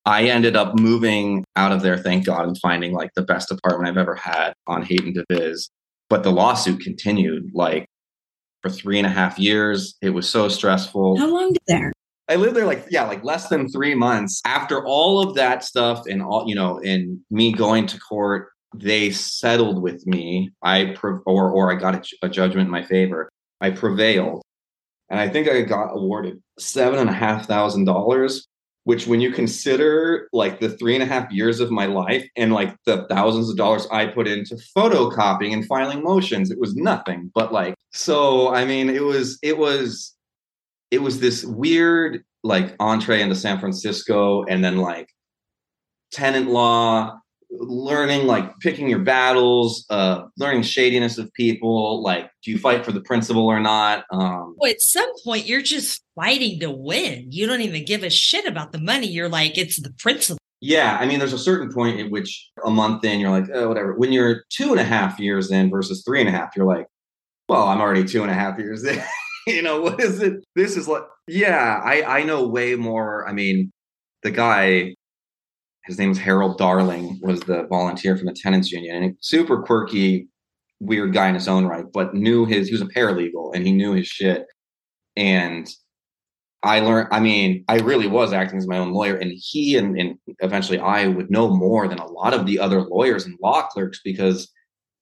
I 0.05 0.23
ended 0.23 0.55
up 0.55 0.79
moving 0.79 1.43
out 1.55 1.71
of 1.71 1.81
there, 1.81 1.97
thank 1.97 2.25
God, 2.25 2.47
and 2.47 2.57
finding 2.57 2.93
like 2.93 3.11
the 3.15 3.21
best 3.21 3.51
apartment 3.51 3.89
I've 3.89 4.01
ever 4.01 4.15
had 4.15 4.53
on 4.65 4.81
Haight 4.81 5.03
and 5.03 5.15
Divis. 5.15 5.69
But 6.09 6.23
the 6.23 6.31
lawsuit 6.31 6.79
continued 6.79 7.51
like 7.53 7.85
for 8.61 8.69
three 8.69 8.97
and 8.97 9.05
a 9.05 9.11
half 9.11 9.37
years. 9.37 9.95
It 10.01 10.11
was 10.11 10.27
so 10.27 10.47
stressful. 10.47 11.17
How 11.17 11.31
long 11.31 11.53
did 11.53 11.61
there? 11.67 11.93
I 12.29 12.35
lived 12.35 12.55
there 12.55 12.65
like 12.65 12.85
yeah, 12.91 13.05
like 13.05 13.23
less 13.23 13.49
than 13.49 13.67
three 13.69 13.95
months. 13.95 14.39
After 14.45 14.85
all 14.85 15.19
of 15.21 15.35
that 15.35 15.63
stuff 15.63 16.05
and 16.07 16.21
all 16.21 16.45
you 16.47 16.53
know, 16.53 16.79
and 16.85 17.19
me 17.31 17.51
going 17.51 17.87
to 17.87 17.99
court, 17.99 18.49
they 18.75 19.09
settled 19.09 19.81
with 19.81 20.05
me. 20.05 20.51
I 20.61 20.95
or 21.01 21.51
or 21.51 21.71
I 21.71 21.75
got 21.75 21.95
a, 21.95 22.27
a 22.27 22.29
judgment 22.29 22.67
in 22.67 22.71
my 22.71 22.83
favor. 22.83 23.29
I 23.61 23.71
prevailed, 23.71 24.43
and 25.09 25.19
I 25.19 25.27
think 25.27 25.49
I 25.49 25.61
got 25.61 25.91
awarded 25.91 26.41
seven 26.59 26.99
and 26.99 27.09
a 27.09 27.13
half 27.13 27.47
thousand 27.47 27.85
dollars. 27.85 28.45
Which, 28.85 29.05
when 29.05 29.21
you 29.21 29.31
consider 29.31 30.29
like 30.33 30.59
the 30.59 30.69
three 30.69 30.95
and 30.95 31.03
a 31.03 31.05
half 31.05 31.31
years 31.31 31.59
of 31.59 31.69
my 31.69 31.85
life 31.85 32.27
and 32.35 32.53
like 32.53 32.75
the 32.85 33.05
thousands 33.07 33.49
of 33.49 33.57
dollars 33.57 33.85
I 33.91 34.07
put 34.07 34.27
into 34.27 34.55
photocopying 34.75 35.53
and 35.53 35.67
filing 35.67 36.01
motions, 36.01 36.49
it 36.49 36.59
was 36.59 36.75
nothing. 36.75 37.29
But 37.35 37.51
like, 37.51 37.75
so 37.91 38.53
I 38.53 38.65
mean, 38.65 38.89
it 38.89 39.03
was 39.03 39.37
it 39.43 39.57
was 39.57 40.15
it 40.91 41.01
was 41.01 41.19
this 41.19 41.43
weird 41.43 42.23
like 42.43 42.75
entree 42.79 43.21
into 43.21 43.35
San 43.35 43.59
Francisco, 43.59 44.43
and 44.45 44.63
then 44.63 44.77
like 44.77 45.09
tenant 46.11 46.49
law 46.49 47.19
learning 47.51 48.27
like 48.27 48.59
picking 48.59 48.87
your 48.87 48.99
battles 48.99 49.85
uh 49.89 50.23
learning 50.37 50.61
shadiness 50.61 51.17
of 51.17 51.33
people 51.33 52.03
like 52.03 52.29
do 52.43 52.51
you 52.51 52.59
fight 52.59 52.85
for 52.85 52.91
the 52.91 53.01
principle 53.01 53.47
or 53.47 53.59
not? 53.59 54.05
Um 54.11 54.55
well, 54.57 54.69
at 54.69 54.81
some 54.81 55.11
point 55.23 55.47
you're 55.47 55.61
just 55.61 56.03
fighting 56.15 56.59
to 56.59 56.69
win. 56.69 57.31
You 57.31 57.47
don't 57.47 57.61
even 57.61 57.85
give 57.85 58.03
a 58.03 58.09
shit 58.09 58.45
about 58.45 58.71
the 58.71 58.79
money. 58.79 59.07
You're 59.07 59.29
like 59.29 59.57
it's 59.57 59.81
the 59.81 59.91
principle. 59.97 60.37
Yeah 60.61 60.97
i 60.99 61.05
mean 61.07 61.17
there's 61.19 61.33
a 61.33 61.39
certain 61.39 61.71
point 61.71 61.99
at 61.99 62.11
which 62.11 62.49
a 62.65 62.69
month 62.69 63.03
in 63.03 63.19
you're 63.19 63.31
like 63.31 63.49
oh 63.53 63.67
whatever. 63.67 63.95
When 63.95 64.11
you're 64.11 64.43
two 64.49 64.71
and 64.71 64.79
a 64.79 64.83
half 64.83 65.19
years 65.19 65.49
in 65.51 65.71
versus 65.71 66.03
three 66.05 66.19
and 66.19 66.29
a 66.29 66.31
half 66.31 66.55
you're 66.55 66.67
like 66.67 66.85
well 67.47 67.67
i'm 67.67 67.81
already 67.81 68.03
two 68.03 68.21
and 68.21 68.29
a 68.29 68.35
half 68.35 68.59
years 68.59 68.83
in 68.83 69.01
you 69.55 69.61
know 69.61 69.81
what 69.81 69.99
is 70.01 70.21
it 70.21 70.33
this 70.55 70.77
is 70.77 70.87
like 70.87 71.03
yeah 71.27 71.81
i 71.83 72.19
i 72.19 72.23
know 72.23 72.47
way 72.47 72.75
more 72.75 73.27
i 73.27 73.33
mean 73.33 73.71
the 74.23 74.31
guy 74.31 74.93
his 75.89 75.97
name 75.97 76.09
was 76.09 76.19
Harold 76.19 76.59
Darling, 76.59 77.19
was 77.23 77.39
the 77.41 77.63
volunteer 77.63 78.15
from 78.15 78.27
the 78.27 78.33
tenants 78.33 78.71
union, 78.71 79.03
and 79.03 79.17
super 79.21 79.63
quirky, 79.63 80.27
weird 80.79 81.13
guy 81.13 81.27
in 81.27 81.33
his 81.33 81.47
own 81.47 81.65
right, 81.65 81.85
but 81.91 82.13
knew 82.13 82.45
his. 82.45 82.67
He 82.67 82.73
was 82.73 82.81
a 82.81 82.85
paralegal 82.85 83.55
and 83.55 83.65
he 83.65 83.73
knew 83.73 83.93
his 83.93 84.05
shit. 84.05 84.45
And 85.15 85.67
I 86.61 86.81
learned. 86.81 87.07
I 87.11 87.19
mean, 87.19 87.65
I 87.67 87.79
really 87.79 88.05
was 88.05 88.33
acting 88.33 88.59
as 88.59 88.67
my 88.67 88.77
own 88.77 88.91
lawyer, 88.91 89.15
and 89.15 89.31
he 89.35 89.77
and, 89.77 89.99
and 89.99 90.15
eventually 90.41 90.77
I 90.77 91.07
would 91.07 91.31
know 91.31 91.49
more 91.55 91.87
than 91.87 91.97
a 91.97 92.05
lot 92.05 92.35
of 92.35 92.45
the 92.45 92.59
other 92.59 92.81
lawyers 92.81 93.25
and 93.25 93.35
law 93.41 93.63
clerks 93.63 93.99
because 94.03 94.47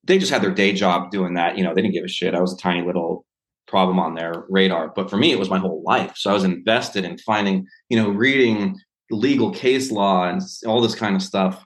they 0.04 0.18
just 0.18 0.32
had 0.32 0.42
their 0.42 0.54
day 0.54 0.72
job 0.72 1.10
doing 1.10 1.34
that. 1.34 1.58
You 1.58 1.64
know, 1.64 1.74
they 1.74 1.82
didn't 1.82 1.94
give 1.94 2.04
a 2.04 2.08
shit. 2.08 2.34
I 2.34 2.40
was 2.40 2.54
a 2.54 2.62
tiny 2.62 2.86
little 2.86 3.26
problem 3.68 3.98
on 3.98 4.14
their 4.14 4.44
radar. 4.48 4.92
But 4.94 5.10
for 5.10 5.16
me, 5.16 5.30
it 5.30 5.38
was 5.38 5.50
my 5.50 5.58
whole 5.58 5.82
life. 5.86 6.12
So 6.16 6.30
I 6.30 6.34
was 6.34 6.44
invested 6.44 7.04
in 7.04 7.18
finding, 7.18 7.66
you 7.88 8.00
know, 8.00 8.08
reading 8.08 8.76
legal 9.10 9.50
case 9.52 9.90
law 9.90 10.28
and 10.28 10.42
all 10.66 10.80
this 10.80 10.94
kind 10.94 11.14
of 11.14 11.22
stuff 11.22 11.64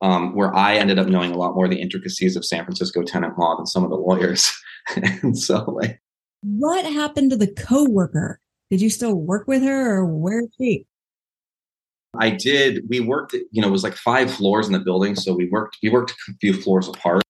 um, 0.00 0.34
where 0.34 0.54
I 0.54 0.76
ended 0.76 0.98
up 0.98 1.08
knowing 1.08 1.32
a 1.32 1.36
lot 1.36 1.54
more 1.54 1.66
of 1.66 1.70
the 1.70 1.80
intricacies 1.80 2.36
of 2.36 2.44
San 2.44 2.64
Francisco 2.64 3.02
tenant 3.02 3.38
law 3.38 3.56
than 3.56 3.66
some 3.66 3.84
of 3.84 3.90
the 3.90 3.96
lawyers. 3.96 4.50
and 4.96 5.38
so, 5.38 5.64
like, 5.70 6.00
what 6.42 6.84
happened 6.84 7.30
to 7.30 7.36
the 7.36 7.52
coworker? 7.52 8.40
Did 8.70 8.80
you 8.80 8.88
still 8.88 9.14
work 9.14 9.46
with 9.46 9.62
her, 9.62 9.96
or 9.96 10.06
where 10.06 10.40
is 10.40 10.48
she? 10.56 10.86
I 12.18 12.30
did. 12.30 12.88
We 12.88 13.00
worked. 13.00 13.34
You 13.34 13.60
know, 13.60 13.68
it 13.68 13.72
was 13.72 13.84
like 13.84 13.94
five 13.94 14.32
floors 14.32 14.66
in 14.66 14.72
the 14.72 14.80
building, 14.80 15.16
so 15.16 15.34
we 15.34 15.48
worked. 15.48 15.78
We 15.82 15.90
worked 15.90 16.12
a 16.28 16.32
few 16.40 16.54
floors 16.54 16.88
apart, 16.88 17.22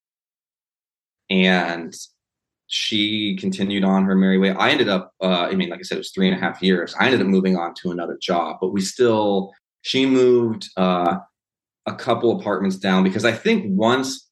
and 1.29 1.93
she 2.73 3.35
continued 3.35 3.83
on 3.83 4.05
her 4.05 4.15
merry 4.15 4.39
way. 4.39 4.53
I 4.53 4.71
ended 4.71 4.89
up, 4.89 5.13
uh, 5.21 5.49
I 5.51 5.57
mean, 5.57 5.71
like 5.71 5.81
I 5.81 5.83
said, 5.83 5.97
it 5.97 5.99
was 5.99 6.13
three 6.13 6.29
and 6.29 6.37
a 6.37 6.41
half 6.41 6.63
years. 6.63 6.95
I 6.99 7.07
ended 7.07 7.21
up 7.21 7.27
moving 7.27 7.57
on 7.57 7.75
to 7.83 7.91
another 7.91 8.17
job, 8.23 8.59
but 8.61 8.73
we 8.73 8.81
still, 8.81 9.53
she 9.83 10.07
moved 10.07 10.69
uh, 10.77 11.19
a 11.87 11.95
couple 11.97 12.39
apartments 12.39 12.77
down 12.77 13.03
because 13.03 13.25
I 13.25 13.33
think 13.33 13.65
once 13.77 14.31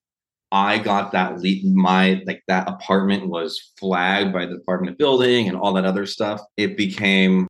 I 0.52 0.78
got 0.78 1.10
that 1.12 1.40
lead, 1.40 1.64
my 1.74 2.22
like 2.26 2.44
that 2.46 2.68
apartment 2.68 3.28
was 3.28 3.72
flagged 3.76 4.32
by 4.32 4.46
the 4.46 4.54
Department 4.54 4.92
of 4.92 4.98
Building 4.98 5.48
and 5.48 5.56
all 5.56 5.72
that 5.72 5.84
other 5.84 6.06
stuff, 6.06 6.40
it 6.56 6.76
became 6.76 7.48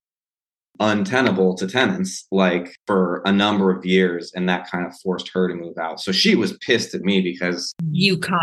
untenable 0.80 1.54
to 1.56 1.66
tenants 1.66 2.26
like 2.30 2.76
for 2.87 3.23
a 3.25 3.32
number 3.32 3.70
of 3.70 3.85
years 3.85 4.32
and 4.35 4.49
that 4.49 4.70
kind 4.70 4.87
of 4.87 4.92
forced 5.00 5.28
her 5.28 5.49
to 5.49 5.54
move 5.54 5.76
out. 5.78 6.00
So 6.00 6.12
she 6.12 6.35
was 6.35 6.56
pissed 6.58 6.94
at 6.94 7.02
me 7.02 7.20
because 7.20 7.75
you 7.90 8.18
caused 8.18 8.35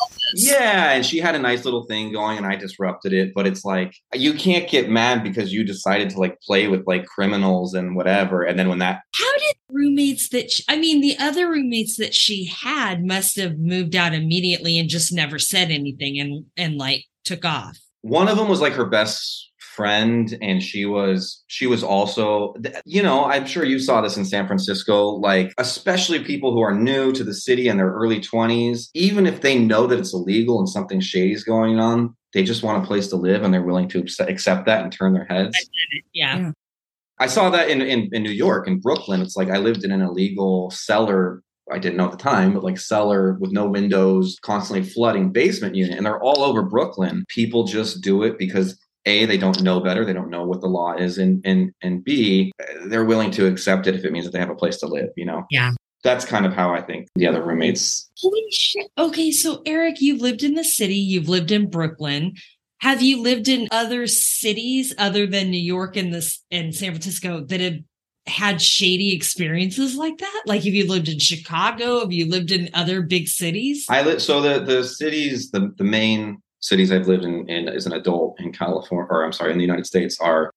all 0.00 0.08
this. 0.10 0.46
Yeah 0.48 0.92
and 0.92 1.04
she 1.04 1.18
had 1.18 1.34
a 1.34 1.38
nice 1.38 1.64
little 1.64 1.84
thing 1.84 2.12
going 2.12 2.38
and 2.38 2.46
i 2.46 2.56
disrupted 2.56 3.12
it 3.12 3.32
but 3.34 3.46
it's 3.46 3.64
like 3.64 3.94
you 4.14 4.32
can't 4.32 4.68
get 4.68 4.88
mad 4.88 5.22
because 5.22 5.52
you 5.52 5.64
decided 5.64 6.10
to 6.10 6.18
like 6.18 6.40
play 6.40 6.66
with 6.66 6.86
like 6.86 7.04
criminals 7.06 7.74
and 7.74 7.94
whatever 7.94 8.42
and 8.42 8.58
then 8.58 8.68
when 8.68 8.78
that 8.78 9.02
how 9.14 9.32
did 9.32 9.54
roommates 9.68 10.30
that 10.30 10.50
she, 10.50 10.64
i 10.68 10.76
mean 10.76 11.00
the 11.00 11.16
other 11.18 11.48
roommates 11.48 11.96
that 11.98 12.14
she 12.14 12.46
had 12.46 13.04
must 13.04 13.36
have 13.36 13.58
moved 13.58 13.94
out 13.94 14.14
immediately 14.14 14.78
and 14.78 14.88
just 14.88 15.12
never 15.12 15.38
said 15.38 15.70
anything 15.70 16.18
and 16.18 16.46
and 16.56 16.78
like 16.78 17.04
took 17.24 17.44
off. 17.44 17.78
One 18.02 18.28
of 18.28 18.36
them 18.36 18.48
was 18.48 18.60
like 18.60 18.74
her 18.74 18.84
best 18.84 19.50
friend 19.74 20.36
and 20.40 20.62
she 20.62 20.84
was 20.84 21.42
she 21.48 21.66
was 21.66 21.82
also 21.82 22.54
you 22.84 23.02
know 23.02 23.24
i'm 23.24 23.46
sure 23.46 23.64
you 23.64 23.78
saw 23.78 24.00
this 24.00 24.16
in 24.16 24.24
san 24.24 24.46
francisco 24.46 25.08
like 25.08 25.52
especially 25.58 26.22
people 26.22 26.52
who 26.52 26.60
are 26.60 26.74
new 26.74 27.12
to 27.12 27.24
the 27.24 27.34
city 27.34 27.68
in 27.68 27.76
their 27.76 27.90
early 27.90 28.20
20s 28.20 28.88
even 28.94 29.26
if 29.26 29.40
they 29.40 29.58
know 29.58 29.86
that 29.86 29.98
it's 29.98 30.14
illegal 30.14 30.58
and 30.58 30.68
something 30.68 31.00
shady 31.00 31.32
is 31.32 31.44
going 31.44 31.78
on 31.78 32.14
they 32.32 32.42
just 32.42 32.62
want 32.62 32.82
a 32.82 32.86
place 32.86 33.08
to 33.08 33.16
live 33.16 33.42
and 33.42 33.52
they're 33.52 33.62
willing 33.62 33.88
to 33.88 34.04
accept 34.20 34.66
that 34.66 34.82
and 34.82 34.92
turn 34.92 35.12
their 35.12 35.26
heads 35.26 35.56
yeah, 36.12 36.38
yeah. 36.38 36.50
I 37.16 37.28
saw 37.28 37.48
that 37.50 37.68
in, 37.70 37.80
in, 37.80 38.08
in 38.12 38.24
New 38.24 38.32
York, 38.32 38.66
in 38.66 38.80
Brooklyn. 38.80 39.22
It's 39.22 39.36
like 39.36 39.48
I 39.48 39.58
lived 39.58 39.84
in 39.84 39.92
an 39.92 40.00
illegal 40.00 40.68
cellar 40.72 41.44
I 41.70 41.78
didn't 41.78 41.96
know 41.96 42.04
at 42.04 42.10
the 42.10 42.18
time, 42.18 42.52
but 42.52 42.62
like 42.62 42.78
cellar 42.78 43.34
with 43.40 43.52
no 43.52 43.66
windows, 43.66 44.38
constantly 44.42 44.86
flooding 44.86 45.32
basement 45.32 45.74
unit. 45.74 45.96
And 45.96 46.04
they're 46.04 46.22
all 46.22 46.42
over 46.42 46.62
Brooklyn. 46.62 47.24
People 47.28 47.64
just 47.64 48.02
do 48.02 48.22
it 48.22 48.38
because 48.38 48.78
a 49.06 49.26
they 49.26 49.38
don't 49.38 49.62
know 49.62 49.80
better 49.80 50.04
they 50.04 50.12
don't 50.12 50.30
know 50.30 50.44
what 50.44 50.60
the 50.60 50.66
law 50.66 50.94
is 50.94 51.18
and 51.18 51.40
and 51.44 51.72
and 51.82 52.04
b 52.04 52.52
they're 52.86 53.04
willing 53.04 53.30
to 53.30 53.46
accept 53.46 53.86
it 53.86 53.94
if 53.94 54.04
it 54.04 54.12
means 54.12 54.24
that 54.24 54.32
they 54.32 54.38
have 54.38 54.50
a 54.50 54.54
place 54.54 54.78
to 54.78 54.86
live 54.86 55.10
you 55.16 55.24
know? 55.24 55.44
Yeah. 55.50 55.72
That's 56.02 56.24
kind 56.24 56.44
of 56.44 56.52
how 56.52 56.74
i 56.74 56.80
think 56.80 57.08
the 57.14 57.26
other 57.26 57.42
roommates 57.42 58.10
holy 58.18 58.44
shit. 58.50 58.86
Okay 58.98 59.30
so 59.30 59.62
eric 59.66 60.00
you've 60.00 60.20
lived 60.20 60.42
in 60.42 60.54
the 60.54 60.64
city 60.64 60.96
you've 60.96 61.28
lived 61.28 61.50
in 61.50 61.70
brooklyn. 61.70 62.34
Have 62.80 63.00
you 63.00 63.22
lived 63.22 63.48
in 63.48 63.68
other 63.70 64.06
cities 64.06 64.94
other 64.98 65.26
than 65.26 65.50
new 65.50 65.56
york 65.58 65.96
and 65.96 66.12
this 66.12 66.42
and 66.50 66.74
san 66.74 66.90
francisco 66.90 67.44
that 67.44 67.60
have 67.60 67.78
had 68.26 68.60
shady 68.62 69.14
experiences 69.14 69.96
like 69.96 70.16
that? 70.18 70.42
Like 70.46 70.64
have 70.64 70.72
you 70.72 70.86
lived 70.88 71.08
in 71.08 71.18
chicago? 71.18 72.00
Have 72.00 72.12
you 72.12 72.26
lived 72.28 72.50
in 72.50 72.70
other 72.72 73.02
big 73.02 73.28
cities? 73.28 73.86
I 73.88 74.02
live 74.02 74.20
so 74.22 74.40
the 74.40 74.60
the 74.64 74.84
cities 74.84 75.50
the 75.50 75.72
the 75.76 75.84
main 75.84 76.42
cities 76.64 76.90
I've 76.90 77.06
lived 77.06 77.24
in, 77.24 77.48
in 77.48 77.68
as 77.68 77.86
an 77.86 77.92
adult 77.92 78.40
in 78.40 78.52
California, 78.52 79.06
or 79.10 79.22
I'm 79.22 79.32
sorry, 79.32 79.52
in 79.52 79.58
the 79.58 79.64
United 79.64 79.86
States 79.86 80.18
are 80.20 80.50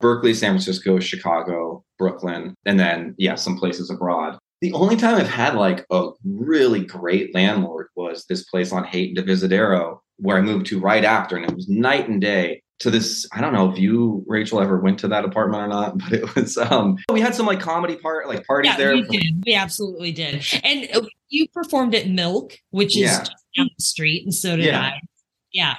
Berkeley, 0.00 0.34
San 0.34 0.50
Francisco, 0.50 0.98
Chicago, 0.98 1.84
Brooklyn, 1.96 2.54
and 2.66 2.78
then, 2.78 3.14
yeah, 3.18 3.36
some 3.36 3.56
places 3.56 3.88
abroad. 3.88 4.36
The 4.60 4.72
only 4.72 4.96
time 4.96 5.14
I've 5.14 5.28
had 5.28 5.54
like 5.54 5.86
a 5.90 6.10
really 6.24 6.84
great 6.84 7.34
landlord 7.34 7.86
was 7.94 8.24
this 8.28 8.44
place 8.44 8.72
on 8.72 8.84
and 8.84 9.16
Divisadero, 9.16 9.98
where 10.18 10.38
I 10.38 10.42
moved 10.42 10.66
to 10.66 10.80
right 10.80 11.04
after, 11.04 11.36
and 11.36 11.48
it 11.48 11.54
was 11.54 11.68
night 11.68 12.08
and 12.08 12.20
day 12.20 12.62
to 12.80 12.90
this 12.90 13.28
i 13.32 13.40
don't 13.40 13.52
know 13.52 13.70
if 13.70 13.78
you 13.78 14.24
rachel 14.26 14.60
ever 14.60 14.80
went 14.80 14.98
to 14.98 15.06
that 15.06 15.24
apartment 15.24 15.62
or 15.62 15.68
not 15.68 15.96
but 15.98 16.12
it 16.12 16.34
was 16.34 16.58
um 16.58 16.96
we 17.12 17.20
had 17.20 17.32
some 17.32 17.46
like 17.46 17.60
comedy 17.60 17.94
part 17.94 18.26
like 18.26 18.44
parties 18.44 18.72
yeah, 18.72 18.76
there 18.76 18.92
we 18.92 19.02
did 19.02 19.42
we 19.46 19.54
absolutely 19.54 20.10
did 20.10 20.44
and 20.64 20.88
you 21.28 21.46
performed 21.50 21.94
at 21.94 22.08
milk 22.08 22.58
which 22.70 22.96
is 22.96 23.02
yeah. 23.02 23.24
down 23.56 23.70
the 23.78 23.84
street 23.84 24.24
and 24.24 24.34
so 24.34 24.56
did 24.56 24.64
yeah. 24.64 24.80
i 24.80 25.00
yeah. 25.52 25.74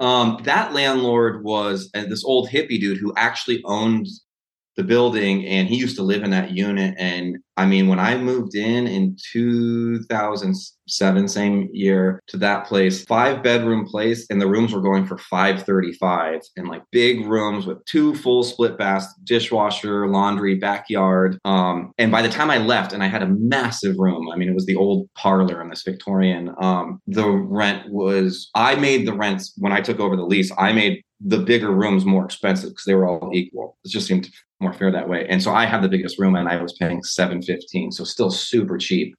Um, 0.00 0.40
that 0.42 0.72
landlord 0.72 1.44
was 1.44 1.90
uh, 1.94 2.04
this 2.04 2.24
old 2.24 2.48
hippie 2.48 2.80
dude 2.80 2.98
who 2.98 3.12
actually 3.16 3.62
owned 3.64 4.06
the 4.76 4.84
building 4.84 5.46
and 5.46 5.68
he 5.68 5.76
used 5.76 5.96
to 5.96 6.02
live 6.02 6.22
in 6.22 6.30
that 6.30 6.50
unit. 6.50 6.94
And 6.98 7.38
I 7.56 7.66
mean, 7.66 7.86
when 7.86 8.00
I 8.00 8.18
moved 8.18 8.56
in 8.56 8.88
in 8.88 9.16
2007, 9.32 11.28
same 11.28 11.68
year 11.72 12.20
to 12.26 12.36
that 12.38 12.66
place, 12.66 13.04
five 13.04 13.42
bedroom 13.42 13.86
place, 13.86 14.26
and 14.28 14.40
the 14.40 14.48
rooms 14.48 14.72
were 14.72 14.80
going 14.80 15.06
for 15.06 15.18
535 15.18 16.40
and 16.56 16.68
like 16.68 16.82
big 16.90 17.24
rooms 17.26 17.66
with 17.66 17.84
two 17.84 18.14
full 18.16 18.42
split 18.42 18.76
baths, 18.76 19.06
dishwasher, 19.22 20.08
laundry, 20.08 20.56
backyard. 20.56 21.38
Um, 21.44 21.92
and 21.98 22.10
by 22.10 22.22
the 22.22 22.28
time 22.28 22.50
I 22.50 22.58
left, 22.58 22.92
and 22.92 23.02
I 23.02 23.06
had 23.06 23.22
a 23.22 23.28
massive 23.28 23.96
room, 23.98 24.28
I 24.30 24.36
mean, 24.36 24.48
it 24.48 24.54
was 24.54 24.66
the 24.66 24.76
old 24.76 25.08
parlor 25.14 25.62
in 25.62 25.70
this 25.70 25.82
Victorian. 25.82 26.52
Um, 26.60 27.00
the 27.06 27.28
rent 27.28 27.88
was, 27.90 28.50
I 28.56 28.74
made 28.74 29.06
the 29.06 29.14
rents 29.14 29.52
when 29.58 29.72
I 29.72 29.80
took 29.80 30.00
over 30.00 30.16
the 30.16 30.26
lease, 30.26 30.50
I 30.58 30.72
made 30.72 31.04
the 31.20 31.38
bigger 31.38 31.70
rooms 31.70 32.04
more 32.04 32.24
expensive 32.24 32.70
because 32.70 32.84
they 32.84 32.94
were 32.94 33.06
all 33.06 33.30
equal. 33.32 33.78
It 33.84 33.90
just 33.90 34.06
seemed 34.06 34.28
more 34.64 34.72
fair 34.72 34.90
that 34.90 35.08
way. 35.08 35.26
And 35.28 35.40
so 35.42 35.52
I 35.52 35.64
had 35.64 35.82
the 35.82 35.88
biggest 35.88 36.18
room 36.18 36.34
and 36.34 36.48
I 36.48 36.60
was 36.60 36.72
paying 36.72 37.02
715, 37.02 37.92
so 37.92 38.02
still 38.02 38.30
super 38.30 38.76
cheap. 38.76 39.14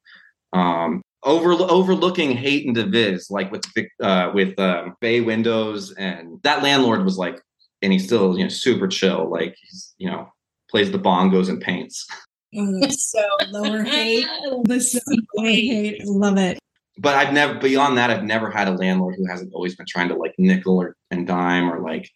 Um, 0.51 1.01
over 1.23 1.53
overlooking 1.53 2.31
Haight 2.31 2.67
and 2.67 2.75
Divis, 2.75 3.31
like 3.31 3.51
with 3.51 3.63
uh, 4.01 4.31
with 4.33 4.57
um, 4.59 4.95
bay 5.01 5.21
windows, 5.21 5.91
and 5.93 6.39
that 6.43 6.61
landlord 6.61 7.03
was 7.03 7.17
like, 7.17 7.41
and 7.81 7.91
he's 7.91 8.05
still 8.05 8.37
you 8.37 8.43
know 8.43 8.49
super 8.49 8.87
chill, 8.87 9.29
like 9.29 9.55
he's 9.59 9.93
you 9.97 10.09
know 10.09 10.29
plays 10.69 10.91
the 10.91 10.99
bongos 10.99 11.49
and 11.49 11.61
paints. 11.61 12.07
Oh, 12.57 12.87
so 12.87 13.21
lower 13.49 13.83
Haight. 13.83 14.27
The 14.63 14.79
so 14.79 14.99
lower 15.35 15.49
Haight. 15.49 16.05
Love 16.05 16.37
it. 16.37 16.57
But 16.97 17.15
I've 17.15 17.33
never 17.33 17.55
beyond 17.55 17.97
that, 17.97 18.09
I've 18.09 18.23
never 18.23 18.49
had 18.49 18.69
a 18.69 18.71
landlord 18.71 19.15
who 19.17 19.27
hasn't 19.27 19.51
always 19.53 19.75
been 19.75 19.85
trying 19.85 20.07
to 20.07 20.15
like 20.15 20.35
nickel 20.37 20.81
or 20.81 20.95
and 21.11 21.27
dime 21.27 21.69
or 21.69 21.81
like, 21.81 22.09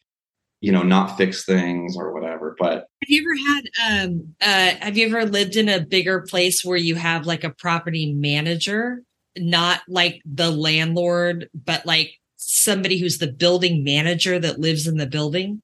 you 0.61 0.71
know, 0.71 0.83
not 0.83 1.17
fix 1.17 1.45
things 1.45 1.95
or 1.97 2.13
whatever. 2.13 2.55
But 2.59 2.87
have 3.01 3.09
you 3.09 3.21
ever 3.21 3.53
had 3.53 4.03
um 4.03 4.35
uh 4.41 4.75
have 4.83 4.97
you 4.97 5.07
ever 5.07 5.25
lived 5.25 5.55
in 5.55 5.69
a 5.69 5.79
bigger 5.79 6.21
place 6.21 6.63
where 6.63 6.77
you 6.77 6.95
have 6.95 7.25
like 7.25 7.43
a 7.43 7.49
property 7.49 8.13
manager, 8.13 9.01
not 9.37 9.81
like 9.87 10.21
the 10.25 10.51
landlord, 10.51 11.49
but 11.53 11.85
like 11.85 12.11
somebody 12.35 12.99
who's 12.99 13.17
the 13.17 13.31
building 13.31 13.83
manager 13.83 14.39
that 14.39 14.59
lives 14.59 14.87
in 14.87 14.97
the 14.97 15.07
building? 15.07 15.61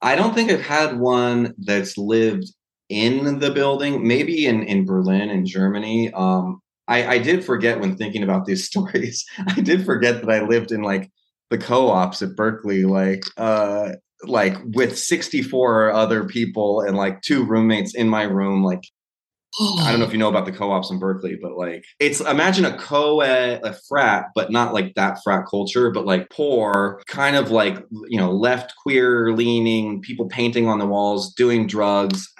I 0.00 0.14
don't 0.14 0.34
think 0.34 0.50
I've 0.50 0.62
had 0.62 0.98
one 0.98 1.54
that's 1.58 1.98
lived 1.98 2.52
in 2.88 3.40
the 3.40 3.50
building. 3.50 4.06
Maybe 4.06 4.46
in 4.46 4.62
in 4.62 4.84
Berlin 4.84 5.30
in 5.30 5.46
Germany. 5.46 6.12
Um, 6.12 6.60
I, 6.88 7.06
I 7.06 7.18
did 7.18 7.44
forget 7.44 7.80
when 7.80 7.96
thinking 7.96 8.22
about 8.22 8.46
these 8.46 8.64
stories. 8.70 9.24
I 9.46 9.60
did 9.60 9.84
forget 9.84 10.20
that 10.20 10.30
I 10.30 10.42
lived 10.42 10.72
in 10.72 10.82
like 10.82 11.10
the 11.50 11.58
co-ops 11.58 12.22
at 12.22 12.36
Berkeley, 12.36 12.84
like 12.84 13.24
uh, 13.36 13.92
like 14.24 14.56
with 14.64 14.98
64 14.98 15.90
other 15.90 16.24
people 16.24 16.80
and 16.80 16.96
like 16.96 17.22
two 17.22 17.44
roommates 17.44 17.94
in 17.94 18.08
my 18.08 18.22
room, 18.22 18.62
like 18.62 18.82
I 19.80 19.90
don't 19.90 19.98
know 19.98 20.06
if 20.06 20.12
you 20.12 20.18
know 20.18 20.28
about 20.28 20.44
the 20.44 20.52
co-ops 20.52 20.90
in 20.90 20.98
Berkeley, 20.98 21.38
but 21.40 21.56
like 21.56 21.84
it's 21.98 22.20
imagine 22.20 22.64
a 22.64 22.76
co-ed 22.76 23.60
a 23.64 23.74
frat, 23.88 24.26
but 24.34 24.52
not 24.52 24.74
like 24.74 24.94
that 24.94 25.20
frat 25.24 25.46
culture, 25.50 25.90
but 25.90 26.04
like 26.04 26.28
poor, 26.30 27.00
kind 27.06 27.34
of 27.34 27.50
like 27.50 27.84
you 28.08 28.18
know 28.18 28.30
left 28.30 28.74
queer 28.76 29.32
leaning, 29.32 30.02
people 30.02 30.28
painting 30.28 30.68
on 30.68 30.78
the 30.78 30.86
walls, 30.86 31.32
doing 31.34 31.66
drugs. 31.66 32.32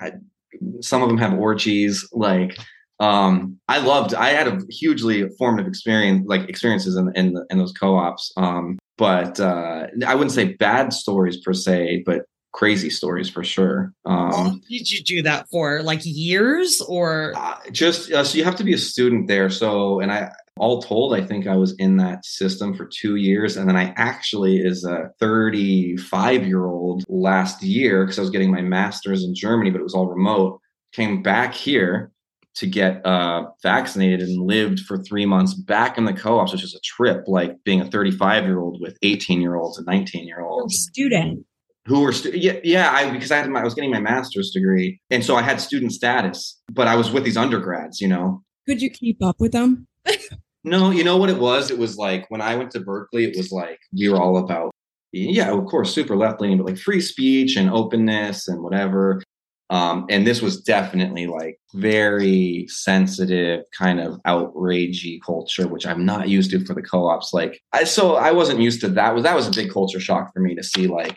some 0.80 1.02
of 1.02 1.08
them 1.08 1.18
have 1.18 1.34
orgies. 1.34 2.06
Like 2.12 2.56
um, 3.00 3.58
I 3.68 3.78
loved. 3.78 4.14
I 4.14 4.30
had 4.30 4.46
a 4.46 4.60
hugely 4.68 5.28
formative 5.38 5.66
experience, 5.66 6.24
like 6.26 6.48
experiences 6.48 6.96
in 6.96 7.10
in, 7.14 7.34
in 7.50 7.58
those 7.58 7.72
co-ops. 7.72 8.32
Um, 8.36 8.78
but 8.98 9.40
uh, 9.40 9.86
I 10.06 10.14
wouldn't 10.14 10.32
say 10.32 10.54
bad 10.54 10.92
stories 10.92 11.38
per 11.38 11.54
se, 11.54 12.02
but 12.04 12.26
crazy 12.52 12.90
stories 12.90 13.30
for 13.30 13.44
sure. 13.44 13.94
Um, 14.04 14.60
did 14.68 14.90
you 14.90 15.02
do 15.02 15.22
that 15.22 15.48
for 15.48 15.82
like 15.82 16.00
years 16.02 16.82
or 16.88 17.32
uh, 17.36 17.56
just 17.70 18.10
uh, 18.10 18.24
so 18.24 18.36
you 18.36 18.44
have 18.44 18.56
to 18.56 18.64
be 18.64 18.74
a 18.74 18.78
student 18.78 19.28
there? 19.28 19.48
So, 19.48 20.00
and 20.00 20.12
I 20.12 20.32
all 20.56 20.82
told, 20.82 21.14
I 21.14 21.24
think 21.24 21.46
I 21.46 21.56
was 21.56 21.72
in 21.78 21.96
that 21.98 22.26
system 22.26 22.74
for 22.74 22.84
two 22.84 23.14
years, 23.14 23.56
and 23.56 23.68
then 23.68 23.76
I 23.76 23.94
actually 23.96 24.58
is 24.58 24.84
a 24.84 25.10
35 25.20 26.46
year 26.46 26.66
old 26.66 27.04
last 27.08 27.62
year 27.62 28.04
because 28.04 28.18
I 28.18 28.22
was 28.22 28.30
getting 28.30 28.50
my 28.50 28.62
master's 28.62 29.22
in 29.22 29.34
Germany, 29.34 29.70
but 29.70 29.80
it 29.80 29.84
was 29.84 29.94
all 29.94 30.08
remote. 30.08 30.60
Came 30.92 31.22
back 31.22 31.54
here 31.54 32.10
to 32.58 32.66
get 32.66 33.04
uh, 33.06 33.44
vaccinated 33.62 34.20
and 34.28 34.44
lived 34.44 34.80
for 34.80 34.98
three 34.98 35.24
months 35.24 35.54
back 35.54 35.96
in 35.96 36.04
the 36.04 36.12
co-ops, 36.12 36.52
which 36.52 36.64
is 36.64 36.74
a 36.74 36.80
trip, 36.80 37.22
like 37.28 37.52
being 37.64 37.80
a 37.80 37.84
35 37.84 38.44
year 38.44 38.58
old 38.58 38.80
with 38.80 38.98
18 39.02 39.40
year 39.40 39.54
olds 39.54 39.78
and 39.78 39.86
19 39.86 40.26
year 40.26 40.40
olds. 40.40 40.74
Student. 40.76 41.46
Who 41.86 42.00
were 42.00 42.12
stu- 42.12 42.36
yeah 42.36 42.58
yeah 42.64 42.90
I 42.92 43.10
because 43.10 43.30
I 43.30 43.38
had 43.38 43.48
my, 43.48 43.60
I 43.60 43.64
was 43.64 43.72
getting 43.72 43.90
my 43.90 44.00
master's 44.00 44.50
degree 44.50 45.00
and 45.08 45.24
so 45.24 45.36
I 45.36 45.42
had 45.42 45.58
student 45.58 45.92
status 45.92 46.60
but 46.70 46.86
I 46.86 46.94
was 46.96 47.10
with 47.10 47.24
these 47.24 47.38
undergrads 47.38 47.98
you 47.98 48.08
know? 48.08 48.42
Could 48.66 48.82
you 48.82 48.90
keep 48.90 49.22
up 49.22 49.36
with 49.38 49.52
them? 49.52 49.86
No 50.64 50.90
you 50.90 51.04
know 51.04 51.16
what 51.16 51.30
it 51.30 51.38
was? 51.38 51.70
It 51.70 51.78
was 51.78 51.96
like 51.96 52.26
when 52.30 52.42
I 52.42 52.56
went 52.56 52.72
to 52.72 52.80
Berkeley 52.80 53.24
it 53.24 53.36
was 53.38 53.52
like 53.52 53.78
we 53.96 54.10
were 54.10 54.20
all 54.20 54.36
about 54.36 54.70
yeah 55.12 55.50
of 55.50 55.64
course 55.64 55.94
super 55.94 56.14
left 56.14 56.42
leaning 56.42 56.58
but 56.58 56.66
like 56.66 56.76
free 56.76 57.00
speech 57.00 57.56
and 57.56 57.70
openness 57.70 58.48
and 58.48 58.62
whatever 58.62 59.22
um, 59.70 60.06
and 60.08 60.26
this 60.26 60.40
was 60.40 60.60
definitely 60.60 61.26
like 61.26 61.58
very 61.74 62.66
sensitive 62.68 63.64
kind 63.76 64.00
of 64.00 64.20
outragey 64.26 65.18
culture 65.24 65.68
which 65.68 65.86
i'm 65.86 66.04
not 66.04 66.28
used 66.28 66.50
to 66.50 66.64
for 66.64 66.74
the 66.74 66.82
co-ops 66.82 67.32
like 67.32 67.60
I, 67.72 67.84
so 67.84 68.16
i 68.16 68.32
wasn't 68.32 68.60
used 68.60 68.80
to 68.82 68.88
that 68.88 69.14
was 69.14 69.24
that 69.24 69.36
was 69.36 69.48
a 69.48 69.52
big 69.52 69.70
culture 69.70 70.00
shock 70.00 70.32
for 70.32 70.40
me 70.40 70.54
to 70.54 70.62
see 70.62 70.86
like 70.86 71.16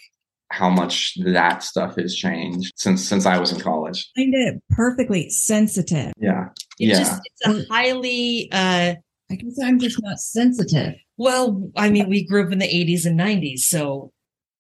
how 0.52 0.70
much 0.70 1.18
that 1.24 1.64
stuff 1.64 1.96
has 1.96 2.16
changed 2.16 2.74
since 2.76 3.08
since 3.08 3.26
I 3.26 3.40
was 3.40 3.52
in 3.52 3.60
college. 3.60 4.10
Find 4.16 4.34
it 4.36 4.62
perfectly 4.70 5.30
sensitive. 5.30 6.12
Yeah. 6.20 6.50
It's 6.78 7.00
yeah. 7.00 7.00
Just, 7.00 7.22
it's 7.26 7.70
a 7.70 7.74
highly 7.74 8.50
uh 8.52 8.96
I 9.32 9.36
guess 9.36 9.58
I'm 9.64 9.80
just 9.80 10.02
not 10.04 10.20
sensitive. 10.20 10.96
Well, 11.18 11.72
I 11.78 11.90
mean, 11.90 12.10
we 12.10 12.26
grew 12.26 12.46
up 12.46 12.52
in 12.52 12.60
the 12.60 12.68
80s 12.68 13.06
and 13.06 13.18
90s, 13.18 13.60
so 13.60 14.12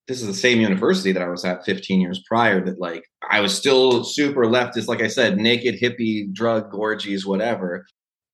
this 0.07 0.21
is 0.21 0.27
the 0.27 0.33
same 0.33 0.59
university 0.59 1.11
that 1.11 1.21
I 1.21 1.29
was 1.29 1.45
at 1.45 1.65
15 1.65 2.01
years 2.01 2.21
prior 2.27 2.63
that 2.65 2.79
like 2.79 3.05
I 3.29 3.39
was 3.39 3.55
still 3.55 4.03
super 4.03 4.45
leftist, 4.45 4.87
like 4.87 5.01
I 5.01 5.07
said, 5.07 5.37
naked 5.37 5.79
hippie, 5.79 6.31
drug 6.33 6.73
orgies, 6.73 7.25
whatever. 7.25 7.85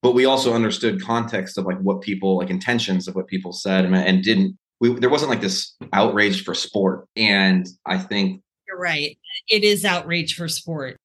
But 0.01 0.13
we 0.13 0.25
also 0.25 0.53
understood 0.53 1.01
context 1.01 1.57
of 1.57 1.65
like 1.65 1.79
what 1.79 2.01
people 2.01 2.37
like 2.37 2.49
intentions 2.49 3.07
of 3.07 3.15
what 3.15 3.27
people 3.27 3.51
said 3.51 3.85
and, 3.85 3.95
and 3.95 4.23
didn't 4.23 4.57
we, 4.79 4.93
there 4.93 5.09
wasn't 5.09 5.31
like 5.31 5.41
this 5.41 5.75
outrage 5.93 6.43
for 6.43 6.53
sport. 6.53 7.07
And 7.15 7.67
I 7.85 7.97
think 7.97 8.41
you're 8.67 8.79
right. 8.79 9.17
It 9.47 9.63
is 9.63 9.85
outrage 9.85 10.35
for 10.35 10.47
sport. 10.47 10.97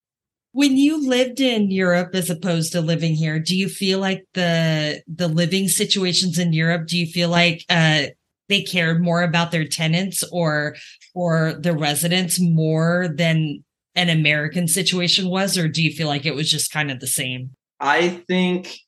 When 0.53 0.77
you 0.77 1.09
lived 1.09 1.41
in 1.41 1.71
Europe 1.71 2.15
as 2.15 2.29
opposed 2.29 2.73
to 2.73 2.83
living 2.83 3.15
here, 3.15 3.39
do 3.39 3.57
you 3.57 3.69
feel 3.69 3.99
like 3.99 4.25
the 4.35 5.03
the 5.07 5.29
living 5.29 5.69
situations 5.69 6.39
in 6.39 6.53
Europe? 6.53 6.87
Do 6.87 6.99
you 6.99 7.07
feel 7.07 7.31
like 7.31 7.65
uh, 7.71 8.09
they 8.53 8.63
cared 8.63 9.03
more 9.03 9.23
about 9.23 9.51
their 9.51 9.67
tenants 9.67 10.23
or 10.31 10.77
or 11.15 11.55
the 11.55 11.75
residents 11.75 12.39
more 12.39 13.09
than 13.09 13.65
an 13.95 14.09
American 14.09 14.69
situation 14.69 15.29
was, 15.29 15.57
or 15.59 15.69
do 15.69 15.83
you 15.83 15.91
feel 15.91 16.09
like 16.09 16.27
it 16.27 16.35
was 16.35 16.51
just 16.51 16.71
kind 16.71 16.91
of 16.91 17.01
the 17.01 17.07
same? 17.07 17.51
I 17.81 18.09
think 18.29 18.79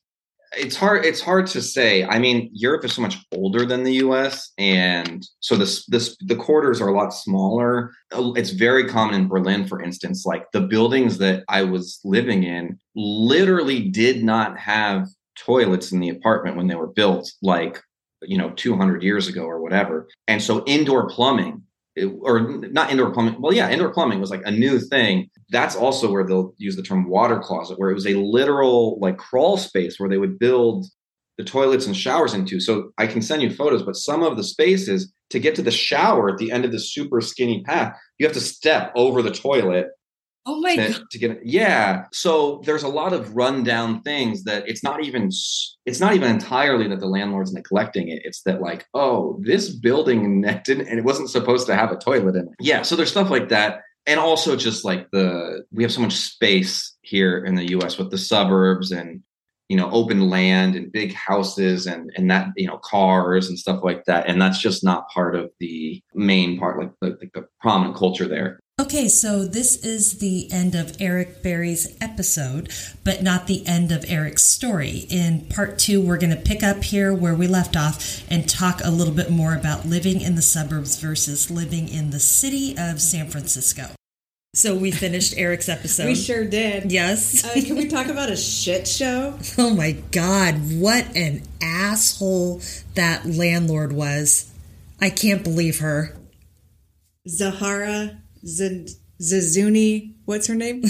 it's 0.56 0.76
hard 0.76 1.04
it's 1.04 1.20
hard 1.20 1.48
to 1.48 1.60
say 1.60 2.04
i 2.04 2.16
mean 2.16 2.48
europe 2.52 2.84
is 2.84 2.92
so 2.92 3.02
much 3.02 3.16
older 3.32 3.66
than 3.66 3.82
the 3.82 3.94
us 3.94 4.52
and 4.56 5.26
so 5.40 5.56
this 5.56 5.84
this 5.86 6.16
the 6.26 6.36
quarters 6.36 6.80
are 6.80 6.90
a 6.90 6.96
lot 6.96 7.12
smaller 7.12 7.90
it's 8.36 8.50
very 8.50 8.88
common 8.88 9.16
in 9.16 9.26
berlin 9.26 9.66
for 9.66 9.82
instance 9.82 10.24
like 10.24 10.46
the 10.52 10.60
buildings 10.60 11.18
that 11.18 11.42
i 11.48 11.60
was 11.60 11.98
living 12.04 12.44
in 12.44 12.78
literally 12.94 13.88
did 13.88 14.22
not 14.22 14.56
have 14.56 15.08
toilets 15.36 15.90
in 15.90 15.98
the 15.98 16.08
apartment 16.08 16.56
when 16.56 16.68
they 16.68 16.76
were 16.76 16.92
built 16.92 17.32
like 17.42 17.82
you 18.26 18.38
know 18.38 18.50
200 18.50 19.02
years 19.02 19.28
ago 19.28 19.42
or 19.42 19.60
whatever 19.60 20.08
and 20.28 20.42
so 20.42 20.64
indoor 20.64 21.08
plumbing 21.08 21.62
or 22.22 22.40
not 22.40 22.90
indoor 22.90 23.12
plumbing. 23.12 23.40
Well, 23.40 23.52
yeah, 23.52 23.70
indoor 23.70 23.92
plumbing 23.92 24.20
was 24.20 24.30
like 24.30 24.42
a 24.44 24.50
new 24.50 24.80
thing. 24.80 25.30
That's 25.50 25.76
also 25.76 26.10
where 26.10 26.26
they'll 26.26 26.54
use 26.58 26.76
the 26.76 26.82
term 26.82 27.08
water 27.08 27.38
closet, 27.38 27.78
where 27.78 27.90
it 27.90 27.94
was 27.94 28.06
a 28.06 28.14
literal 28.14 28.98
like 29.00 29.16
crawl 29.16 29.56
space 29.56 29.98
where 29.98 30.08
they 30.08 30.18
would 30.18 30.38
build 30.38 30.86
the 31.38 31.44
toilets 31.44 31.86
and 31.86 31.96
showers 31.96 32.34
into. 32.34 32.60
So 32.60 32.90
I 32.98 33.06
can 33.06 33.22
send 33.22 33.42
you 33.42 33.50
photos, 33.50 33.82
but 33.82 33.96
some 33.96 34.22
of 34.22 34.36
the 34.36 34.44
spaces 34.44 35.12
to 35.30 35.40
get 35.40 35.54
to 35.56 35.62
the 35.62 35.70
shower 35.70 36.30
at 36.30 36.38
the 36.38 36.52
end 36.52 36.64
of 36.64 36.72
the 36.72 36.78
super 36.78 37.20
skinny 37.20 37.62
path, 37.64 37.96
you 38.18 38.26
have 38.26 38.34
to 38.34 38.40
step 38.40 38.92
over 38.94 39.22
the 39.22 39.32
toilet 39.32 39.88
Oh 40.46 40.60
my 40.60 40.76
to, 40.76 40.92
god! 40.92 41.10
To 41.10 41.18
get 41.18 41.40
yeah, 41.44 42.04
so 42.12 42.60
there's 42.66 42.82
a 42.82 42.88
lot 42.88 43.12
of 43.12 43.34
rundown 43.34 44.02
things 44.02 44.44
that 44.44 44.68
it's 44.68 44.82
not 44.82 45.02
even 45.02 45.30
it's 45.86 46.00
not 46.00 46.14
even 46.14 46.30
entirely 46.30 46.86
that 46.88 47.00
the 47.00 47.06
landlord's 47.06 47.52
neglecting 47.52 48.08
it. 48.08 48.22
It's 48.24 48.42
that 48.42 48.60
like 48.60 48.86
oh 48.92 49.40
this 49.42 49.70
building 49.70 50.42
didn't 50.64 50.88
and 50.88 50.98
it 50.98 51.04
wasn't 51.04 51.30
supposed 51.30 51.66
to 51.68 51.76
have 51.76 51.92
a 51.92 51.96
toilet 51.96 52.36
in 52.36 52.46
it. 52.48 52.54
Yeah, 52.60 52.82
so 52.82 52.94
there's 52.94 53.10
stuff 53.10 53.30
like 53.30 53.48
that, 53.48 53.80
and 54.06 54.20
also 54.20 54.54
just 54.54 54.84
like 54.84 55.10
the 55.12 55.64
we 55.72 55.82
have 55.82 55.92
so 55.92 56.02
much 56.02 56.14
space 56.14 56.94
here 57.00 57.44
in 57.44 57.54
the 57.54 57.70
U.S. 57.70 57.96
with 57.96 58.10
the 58.10 58.18
suburbs 58.18 58.92
and 58.92 59.22
you 59.68 59.78
know 59.78 59.90
open 59.90 60.28
land 60.28 60.76
and 60.76 60.92
big 60.92 61.14
houses 61.14 61.86
and 61.86 62.10
and 62.16 62.30
that 62.30 62.48
you 62.56 62.66
know 62.66 62.78
cars 62.78 63.48
and 63.48 63.58
stuff 63.58 63.82
like 63.82 64.04
that 64.04 64.28
and 64.28 64.40
that's 64.40 64.58
just 64.58 64.84
not 64.84 65.08
part 65.08 65.34
of 65.34 65.50
the 65.58 66.02
main 66.14 66.58
part 66.58 66.78
like 66.78 66.92
the, 67.00 67.16
like 67.20 67.32
the 67.32 67.46
prominent 67.60 67.96
culture 67.96 68.28
there 68.28 68.60
Okay, 68.80 69.06
so 69.06 69.44
this 69.44 69.76
is 69.84 70.18
the 70.18 70.50
end 70.50 70.74
of 70.74 70.96
Eric 70.98 71.44
Barry's 71.44 71.96
episode, 72.00 72.72
but 73.04 73.22
not 73.22 73.46
the 73.46 73.64
end 73.68 73.92
of 73.92 74.04
Eric's 74.08 74.42
story. 74.42 75.06
In 75.08 75.42
part 75.42 75.78
two, 75.78 76.00
we're 76.00 76.18
going 76.18 76.34
to 76.34 76.42
pick 76.42 76.64
up 76.64 76.82
here 76.82 77.14
where 77.14 77.36
we 77.36 77.46
left 77.46 77.76
off 77.76 78.24
and 78.28 78.48
talk 78.48 78.80
a 78.82 78.90
little 78.90 79.14
bit 79.14 79.30
more 79.30 79.54
about 79.54 79.86
living 79.86 80.20
in 80.20 80.34
the 80.34 80.42
suburbs 80.42 80.98
versus 80.98 81.52
living 81.52 81.88
in 81.88 82.10
the 82.10 82.18
city 82.18 82.74
of 82.76 83.00
San 83.00 83.28
Francisco. 83.28 83.90
So 84.54 84.74
we 84.74 84.90
finished 84.90 85.34
Eric's 85.36 85.68
episode. 85.68 86.06
we 86.06 86.16
sure 86.16 86.44
did. 86.44 86.90
Yes. 86.90 87.44
uh, 87.44 87.52
can 87.64 87.76
we 87.76 87.86
talk 87.86 88.08
about 88.08 88.32
a 88.32 88.36
shit 88.36 88.88
show? 88.88 89.38
Oh 89.56 89.72
my 89.72 89.92
God, 89.92 90.56
what 90.80 91.14
an 91.14 91.42
asshole 91.62 92.60
that 92.96 93.24
landlord 93.24 93.92
was. 93.92 94.50
I 95.00 95.10
can't 95.10 95.44
believe 95.44 95.78
her. 95.78 96.16
Zahara 97.28 98.18
Zend- 98.46 98.90
Zazuni. 99.20 100.14
What's 100.24 100.46
her 100.46 100.54
name? 100.54 100.82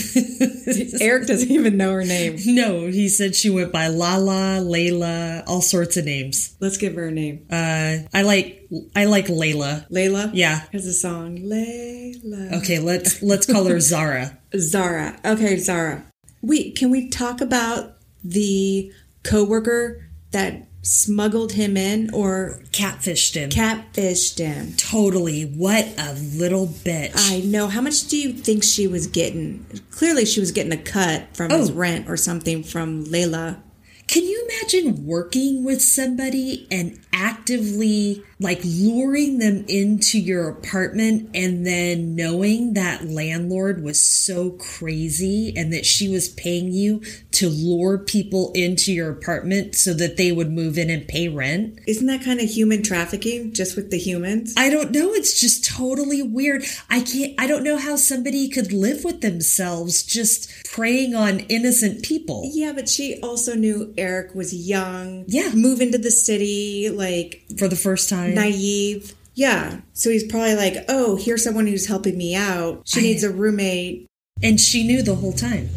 Eric 1.00 1.26
doesn't 1.26 1.50
even 1.50 1.76
know 1.76 1.92
her 1.92 2.04
name. 2.04 2.36
No, 2.46 2.86
he 2.86 3.08
said 3.08 3.34
she 3.34 3.50
went 3.50 3.72
by 3.72 3.88
Lala, 3.88 4.60
Layla, 4.62 5.42
all 5.46 5.60
sorts 5.60 5.96
of 5.96 6.04
names. 6.04 6.56
Let's 6.60 6.76
give 6.76 6.94
her 6.94 7.06
a 7.06 7.10
name. 7.10 7.46
Uh, 7.50 7.98
I 8.14 8.22
like 8.22 8.68
I 8.94 9.06
like 9.06 9.26
Layla. 9.26 9.88
Layla. 9.90 10.30
Yeah, 10.32 10.60
has 10.72 10.86
a 10.86 10.92
song. 10.92 11.38
Layla. 11.38 12.52
Okay, 12.62 12.78
let's 12.78 13.22
let's 13.22 13.46
call 13.46 13.64
her 13.64 13.80
Zara. 13.80 14.38
Zara. 14.56 15.18
Okay, 15.24 15.56
Zara. 15.56 16.04
Wait, 16.42 16.76
can 16.76 16.90
we 16.90 17.08
talk 17.08 17.40
about 17.40 17.96
the 18.22 18.92
coworker 19.24 20.08
that 20.30 20.68
smuggled 20.84 21.52
him 21.52 21.76
in 21.76 22.12
or 22.14 22.60
catfished 22.70 23.34
him. 23.34 23.50
Catfished 23.50 24.38
him. 24.38 24.74
Totally. 24.76 25.44
What 25.44 25.86
a 25.98 26.12
little 26.12 26.66
bitch. 26.66 27.12
I 27.16 27.40
know. 27.40 27.68
How 27.68 27.80
much 27.80 28.06
do 28.06 28.16
you 28.16 28.32
think 28.32 28.62
she 28.62 28.86
was 28.86 29.06
getting? 29.06 29.64
Clearly, 29.90 30.24
she 30.24 30.40
was 30.40 30.52
getting 30.52 30.72
a 30.72 30.82
cut 30.82 31.34
from 31.34 31.50
oh. 31.50 31.58
his 31.58 31.72
rent 31.72 32.08
or 32.08 32.16
something 32.16 32.62
from 32.62 33.04
Layla. 33.06 33.60
Can 34.06 34.24
you 34.24 34.48
imagine 34.50 35.06
working 35.06 35.64
with 35.64 35.80
somebody 35.80 36.66
and 36.70 37.00
actively 37.12 38.22
like 38.38 38.60
luring 38.62 39.38
them 39.38 39.64
into 39.66 40.18
your 40.20 40.48
apartment 40.50 41.30
and 41.34 41.66
then 41.66 42.14
knowing 42.14 42.74
that 42.74 43.08
landlord 43.08 43.82
was 43.82 44.02
so 44.02 44.50
crazy 44.50 45.54
and 45.56 45.72
that 45.72 45.86
she 45.86 46.08
was 46.08 46.28
paying 46.28 46.70
you 46.70 47.00
to 47.34 47.48
lure 47.48 47.98
people 47.98 48.52
into 48.54 48.92
your 48.92 49.10
apartment 49.10 49.74
so 49.74 49.92
that 49.94 50.16
they 50.16 50.32
would 50.32 50.50
move 50.50 50.78
in 50.78 50.88
and 50.88 51.06
pay 51.06 51.28
rent. 51.28 51.78
Isn't 51.86 52.06
that 52.06 52.24
kind 52.24 52.40
of 52.40 52.48
human 52.48 52.82
trafficking 52.82 53.52
just 53.52 53.76
with 53.76 53.90
the 53.90 53.98
humans? 53.98 54.54
I 54.56 54.70
don't 54.70 54.92
know. 54.92 55.12
It's 55.12 55.40
just 55.40 55.64
totally 55.64 56.22
weird. 56.22 56.64
I 56.88 57.00
can't, 57.00 57.34
I 57.38 57.46
don't 57.46 57.64
know 57.64 57.76
how 57.76 57.96
somebody 57.96 58.48
could 58.48 58.72
live 58.72 59.04
with 59.04 59.20
themselves 59.20 60.02
just 60.02 60.50
preying 60.72 61.14
on 61.14 61.40
innocent 61.40 62.04
people. 62.04 62.50
Yeah, 62.52 62.72
but 62.72 62.88
she 62.88 63.18
also 63.20 63.54
knew 63.54 63.92
Eric 63.98 64.34
was 64.34 64.54
young. 64.54 65.24
Yeah. 65.26 65.52
Move 65.54 65.80
into 65.80 65.98
the 65.98 66.10
city, 66.10 66.88
like 66.90 67.44
for 67.58 67.68
the 67.68 67.76
first 67.76 68.08
time. 68.08 68.34
Naive. 68.34 69.14
Yeah. 69.34 69.80
So 69.92 70.10
he's 70.10 70.24
probably 70.24 70.54
like, 70.54 70.84
oh, 70.88 71.16
here's 71.16 71.42
someone 71.42 71.66
who's 71.66 71.86
helping 71.86 72.16
me 72.16 72.36
out. 72.36 72.82
She 72.84 73.00
needs 73.00 73.24
a 73.24 73.30
roommate. 73.30 74.06
And 74.42 74.60
she 74.60 74.86
knew 74.86 75.02
the 75.02 75.14
whole 75.14 75.32
time 75.32 75.68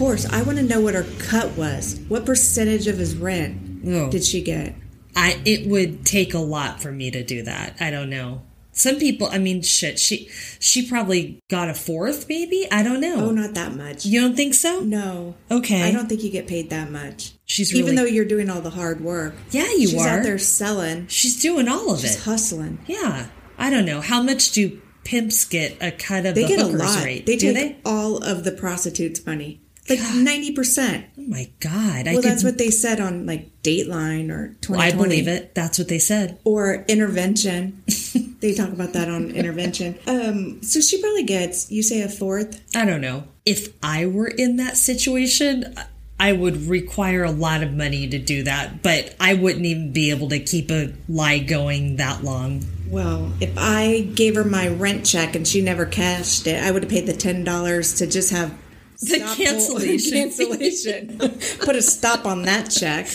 course, 0.00 0.24
I 0.24 0.40
want 0.40 0.56
to 0.56 0.64
know 0.64 0.80
what 0.80 0.94
her 0.94 1.04
cut 1.18 1.58
was. 1.58 2.00
What 2.08 2.24
percentage 2.24 2.86
of 2.86 2.96
his 2.96 3.14
rent 3.14 3.84
oh. 3.86 4.10
did 4.10 4.24
she 4.24 4.40
get? 4.40 4.74
I 5.14 5.42
it 5.44 5.68
would 5.68 6.06
take 6.06 6.32
a 6.32 6.38
lot 6.38 6.80
for 6.80 6.90
me 6.90 7.10
to 7.10 7.22
do 7.22 7.42
that. 7.42 7.76
I 7.80 7.90
don't 7.90 8.08
know. 8.08 8.40
Some 8.72 8.98
people, 8.98 9.28
I 9.30 9.36
mean, 9.36 9.60
shit. 9.60 9.98
She 9.98 10.30
she 10.58 10.88
probably 10.88 11.42
got 11.50 11.68
a 11.68 11.74
fourth, 11.74 12.30
maybe. 12.30 12.66
I 12.72 12.82
don't 12.82 13.02
know. 13.02 13.26
Oh, 13.26 13.30
not 13.30 13.52
that 13.54 13.74
much. 13.74 14.06
You 14.06 14.22
don't 14.22 14.34
think 14.34 14.54
so? 14.54 14.80
No. 14.80 15.34
Okay. 15.50 15.82
I 15.82 15.92
don't 15.92 16.08
think 16.08 16.22
you 16.22 16.30
get 16.30 16.46
paid 16.46 16.70
that 16.70 16.90
much. 16.90 17.32
She's 17.44 17.74
really, 17.74 17.84
even 17.84 17.96
though 17.96 18.04
you're 18.04 18.24
doing 18.24 18.48
all 18.48 18.62
the 18.62 18.70
hard 18.70 19.02
work. 19.02 19.34
Yeah, 19.50 19.70
you 19.72 19.88
she's 19.88 20.06
are. 20.06 20.08
out 20.08 20.22
there 20.22 20.38
selling. 20.38 21.08
She's 21.08 21.42
doing 21.42 21.68
all 21.68 21.92
of 21.92 22.00
she's 22.00 22.12
it. 22.12 22.14
She's 22.14 22.24
hustling. 22.24 22.78
Yeah. 22.86 23.26
I 23.58 23.68
don't 23.68 23.84
know 23.84 24.00
how 24.00 24.22
much 24.22 24.52
do 24.52 24.80
pimps 25.04 25.44
get 25.44 25.76
a 25.82 25.90
cut 25.90 26.24
of 26.24 26.34
they 26.34 26.44
the 26.44 26.48
get 26.48 26.60
a 26.60 26.66
lot. 26.66 27.04
rate? 27.04 27.26
They 27.26 27.36
do 27.36 27.52
take 27.52 27.84
they? 27.84 27.90
all 27.90 28.16
of 28.16 28.44
the 28.44 28.52
prostitutes' 28.52 29.26
money 29.26 29.60
like 29.90 30.00
ninety 30.14 30.52
percent. 30.52 31.06
Oh 31.18 31.22
my 31.22 31.50
god! 31.60 32.06
Well, 32.06 32.18
I 32.18 32.20
that's 32.20 32.42
could... 32.42 32.48
what 32.48 32.58
they 32.58 32.70
said 32.70 33.00
on 33.00 33.26
like 33.26 33.62
Dateline 33.62 34.30
or 34.30 34.56
Twenty. 34.60 34.78
Well, 34.78 34.88
I 34.88 34.92
believe 34.96 35.28
it. 35.28 35.54
That's 35.54 35.78
what 35.78 35.88
they 35.88 35.98
said. 35.98 36.38
Or 36.44 36.84
Intervention. 36.88 37.82
they 38.40 38.54
talk 38.54 38.70
about 38.70 38.92
that 38.94 39.08
on 39.08 39.30
Intervention. 39.30 39.98
Um, 40.10 40.62
so 40.62 40.80
she 40.80 41.00
probably 41.00 41.22
gets. 41.22 41.70
You 41.70 41.82
say 41.82 42.02
a 42.02 42.08
fourth. 42.08 42.60
I 42.74 42.84
don't 42.84 43.00
know. 43.00 43.24
If 43.46 43.72
I 43.82 44.06
were 44.06 44.26
in 44.26 44.56
that 44.56 44.76
situation, 44.76 45.74
I 46.18 46.32
would 46.32 46.66
require 46.66 47.24
a 47.24 47.30
lot 47.30 47.62
of 47.62 47.72
money 47.72 48.06
to 48.08 48.18
do 48.18 48.42
that, 48.42 48.82
but 48.82 49.14
I 49.18 49.34
wouldn't 49.34 49.64
even 49.64 49.92
be 49.92 50.10
able 50.10 50.28
to 50.28 50.38
keep 50.38 50.70
a 50.70 50.92
lie 51.08 51.38
going 51.38 51.96
that 51.96 52.22
long. 52.22 52.64
Well, 52.88 53.32
if 53.40 53.56
I 53.56 54.00
gave 54.14 54.34
her 54.34 54.44
my 54.44 54.68
rent 54.68 55.06
check 55.06 55.34
and 55.34 55.48
she 55.48 55.62
never 55.62 55.86
cashed 55.86 56.46
it, 56.46 56.62
I 56.62 56.72
would 56.72 56.82
have 56.82 56.90
paid 56.90 57.06
the 57.06 57.14
ten 57.14 57.42
dollars 57.44 57.94
to 57.94 58.06
just 58.06 58.32
have 58.32 58.52
the 59.00 59.18
cancellation. 59.36 60.12
cancellation. 60.12 61.18
put 61.60 61.76
a 61.76 61.82
stop 61.82 62.26
on 62.26 62.42
that 62.42 62.70
check, 62.70 63.06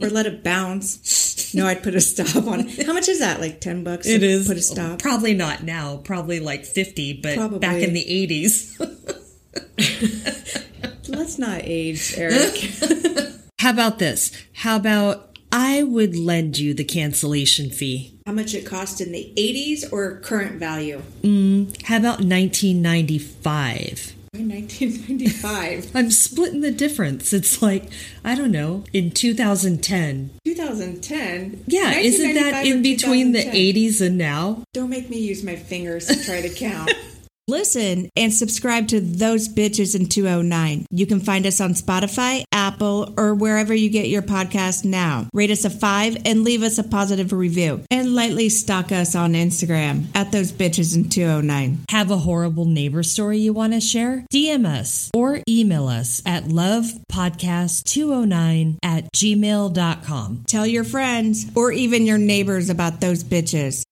or 0.00 0.08
let 0.10 0.26
it 0.26 0.42
bounce. 0.42 1.54
No, 1.54 1.66
I'd 1.66 1.82
put 1.82 1.94
a 1.94 2.00
stop 2.00 2.46
on 2.46 2.60
it. 2.60 2.86
How 2.86 2.92
much 2.92 3.08
is 3.08 3.20
that? 3.20 3.40
Like 3.40 3.60
ten 3.60 3.84
bucks? 3.84 4.06
It 4.06 4.22
is. 4.22 4.46
Put 4.46 4.56
a 4.56 4.62
stop. 4.62 4.98
Probably 4.98 5.34
not 5.34 5.62
now. 5.62 5.98
Probably 5.98 6.40
like 6.40 6.64
fifty, 6.64 7.12
but 7.12 7.36
Probably. 7.36 7.58
back 7.58 7.82
in 7.82 7.92
the 7.92 8.06
eighties. 8.08 8.78
Let's 11.08 11.38
not 11.38 11.60
age, 11.62 12.14
Eric. 12.16 12.70
How 13.60 13.70
about 13.70 13.98
this? 13.98 14.32
How 14.52 14.76
about 14.76 15.38
I 15.52 15.82
would 15.82 16.16
lend 16.16 16.58
you 16.58 16.74
the 16.74 16.84
cancellation 16.84 17.70
fee? 17.70 18.18
How 18.26 18.32
much 18.32 18.54
it 18.54 18.66
cost 18.66 19.00
in 19.00 19.12
the 19.12 19.32
80s 19.36 19.90
or 19.92 20.18
current 20.20 20.58
value? 20.58 21.02
Mm, 21.22 21.80
how 21.82 21.98
about 21.98 22.20
1995? 22.20 24.14
1995. 24.40 25.90
I'm 25.94 26.10
splitting 26.10 26.60
the 26.60 26.70
difference. 26.70 27.32
It's 27.32 27.62
like, 27.62 27.84
I 28.24 28.34
don't 28.34 28.52
know, 28.52 28.84
in 28.92 29.10
2010. 29.10 30.30
2010? 30.44 31.64
Yeah, 31.66 31.94
isn't 31.94 32.34
that 32.34 32.66
in 32.66 32.82
between 32.82 33.32
the 33.32 33.44
80s 33.44 34.04
and 34.04 34.18
now? 34.18 34.64
Don't 34.72 34.90
make 34.90 35.10
me 35.10 35.18
use 35.18 35.42
my 35.42 35.56
fingers 35.56 36.06
to 36.06 36.24
try 36.24 36.40
to 36.40 36.50
count. 36.50 36.92
Listen 37.48 38.10
and 38.16 38.34
subscribe 38.34 38.88
to 38.88 39.00
Those 39.00 39.48
Bitches 39.48 39.94
in 39.94 40.08
209. 40.08 40.84
You 40.90 41.06
can 41.06 41.20
find 41.20 41.46
us 41.46 41.60
on 41.60 41.74
Spotify, 41.74 42.42
Apple, 42.50 43.14
or 43.16 43.36
wherever 43.36 43.72
you 43.72 43.88
get 43.88 44.08
your 44.08 44.22
podcast 44.22 44.84
now. 44.84 45.28
Rate 45.32 45.52
us 45.52 45.64
a 45.64 45.70
five 45.70 46.16
and 46.24 46.42
leave 46.42 46.64
us 46.64 46.78
a 46.78 46.82
positive 46.82 47.32
review. 47.32 47.84
And 47.88 48.16
lightly 48.16 48.48
stalk 48.48 48.90
us 48.90 49.14
on 49.14 49.34
Instagram 49.34 50.06
at 50.12 50.32
Those 50.32 50.50
Bitches 50.50 50.96
in 50.96 51.08
209. 51.08 51.84
Have 51.88 52.10
a 52.10 52.16
horrible 52.16 52.64
neighbor 52.64 53.04
story 53.04 53.38
you 53.38 53.52
want 53.52 53.74
to 53.74 53.80
share? 53.80 54.26
DM 54.32 54.66
us 54.66 55.12
or 55.14 55.38
email 55.48 55.86
us 55.86 56.20
at 56.26 56.46
lovepodcast209 56.46 58.78
at 58.82 59.04
gmail.com. 59.12 60.42
Tell 60.48 60.66
your 60.66 60.82
friends 60.82 61.46
or 61.54 61.70
even 61.70 62.06
your 62.06 62.18
neighbors 62.18 62.70
about 62.70 63.00
those 63.00 63.22
bitches 63.22 63.84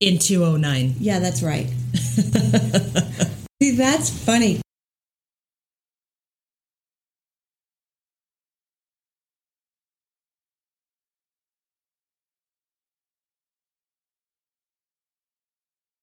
in 0.00 0.18
209. 0.18 0.94
Yeah, 0.98 1.18
that's 1.18 1.42
right. 1.42 1.66
See, 3.62 3.76
that's 3.76 4.10
funny. 4.10 4.60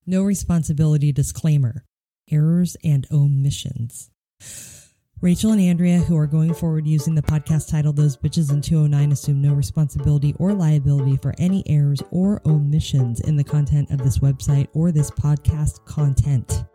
No 0.05 0.23
responsibility 0.23 1.11
disclaimer 1.11 1.83
errors 2.31 2.77
and 2.83 3.05
omissions. 3.11 4.09
Rachel 5.19 5.51
and 5.51 5.61
Andrea, 5.61 5.97
who 5.97 6.15
are 6.15 6.27
going 6.27 6.53
forward 6.53 6.85
using 6.85 7.15
the 7.15 7.23
podcast 7.23 7.71
title 7.71 7.91
Those 7.91 8.15
Bitches 8.15 8.51
in 8.51 8.61
209, 8.61 9.11
assume 9.11 9.41
no 9.41 9.55
responsibility 9.55 10.35
or 10.37 10.53
liability 10.53 11.17
for 11.17 11.33
any 11.39 11.63
errors 11.67 12.03
or 12.11 12.39
omissions 12.45 13.21
in 13.21 13.35
the 13.35 13.43
content 13.43 13.89
of 13.89 13.97
this 13.97 14.19
website 14.19 14.67
or 14.73 14.91
this 14.91 15.09
podcast 15.09 15.83
content. 15.85 16.65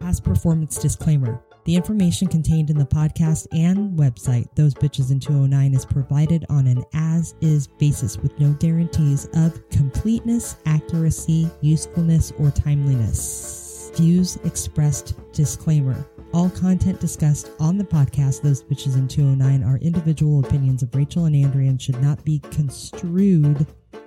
Past 0.00 0.24
performance 0.24 0.76
disclaimer. 0.76 1.40
The 1.66 1.76
information 1.76 2.26
contained 2.26 2.68
in 2.68 2.76
the 2.76 2.84
podcast 2.84 3.46
and 3.52 3.96
website, 3.96 4.48
Those 4.56 4.74
Bitches 4.74 5.12
in 5.12 5.20
209, 5.20 5.72
is 5.72 5.86
provided 5.86 6.44
on 6.50 6.66
an 6.66 6.82
as 6.94 7.36
is 7.40 7.68
basis 7.68 8.18
with 8.18 8.36
no 8.40 8.54
guarantees 8.54 9.28
of 9.34 9.68
completeness, 9.68 10.56
accuracy, 10.66 11.48
usefulness, 11.60 12.32
or 12.40 12.50
timeliness. 12.50 13.92
Views 13.94 14.34
expressed 14.44 15.14
disclaimer. 15.32 16.04
All 16.34 16.50
content 16.50 16.98
discussed 16.98 17.52
on 17.60 17.78
the 17.78 17.84
podcast, 17.84 18.42
Those 18.42 18.60
Bitches 18.60 18.96
in 18.96 19.06
209, 19.06 19.62
are 19.62 19.78
individual 19.78 20.40
opinions 20.40 20.82
of 20.82 20.92
Rachel 20.92 21.26
and 21.26 21.36
Andrea 21.36 21.70
and 21.70 21.80
should 21.80 22.02
not 22.02 22.24
be 22.24 22.40
construed 22.50 23.64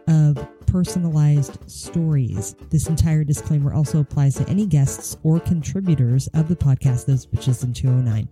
of 0.09 0.37
personalized 0.65 1.57
stories. 1.71 2.57
This 2.69 2.89
entire 2.89 3.23
disclaimer 3.23 3.73
also 3.73 4.01
applies 4.01 4.35
to 4.35 4.49
any 4.49 4.65
guests 4.65 5.15
or 5.23 5.39
contributors 5.39 6.27
of 6.33 6.49
the 6.49 6.55
podcast, 6.57 7.05
Those 7.05 7.25
Bitches 7.25 7.63
in 7.63 7.71
209. 7.71 8.27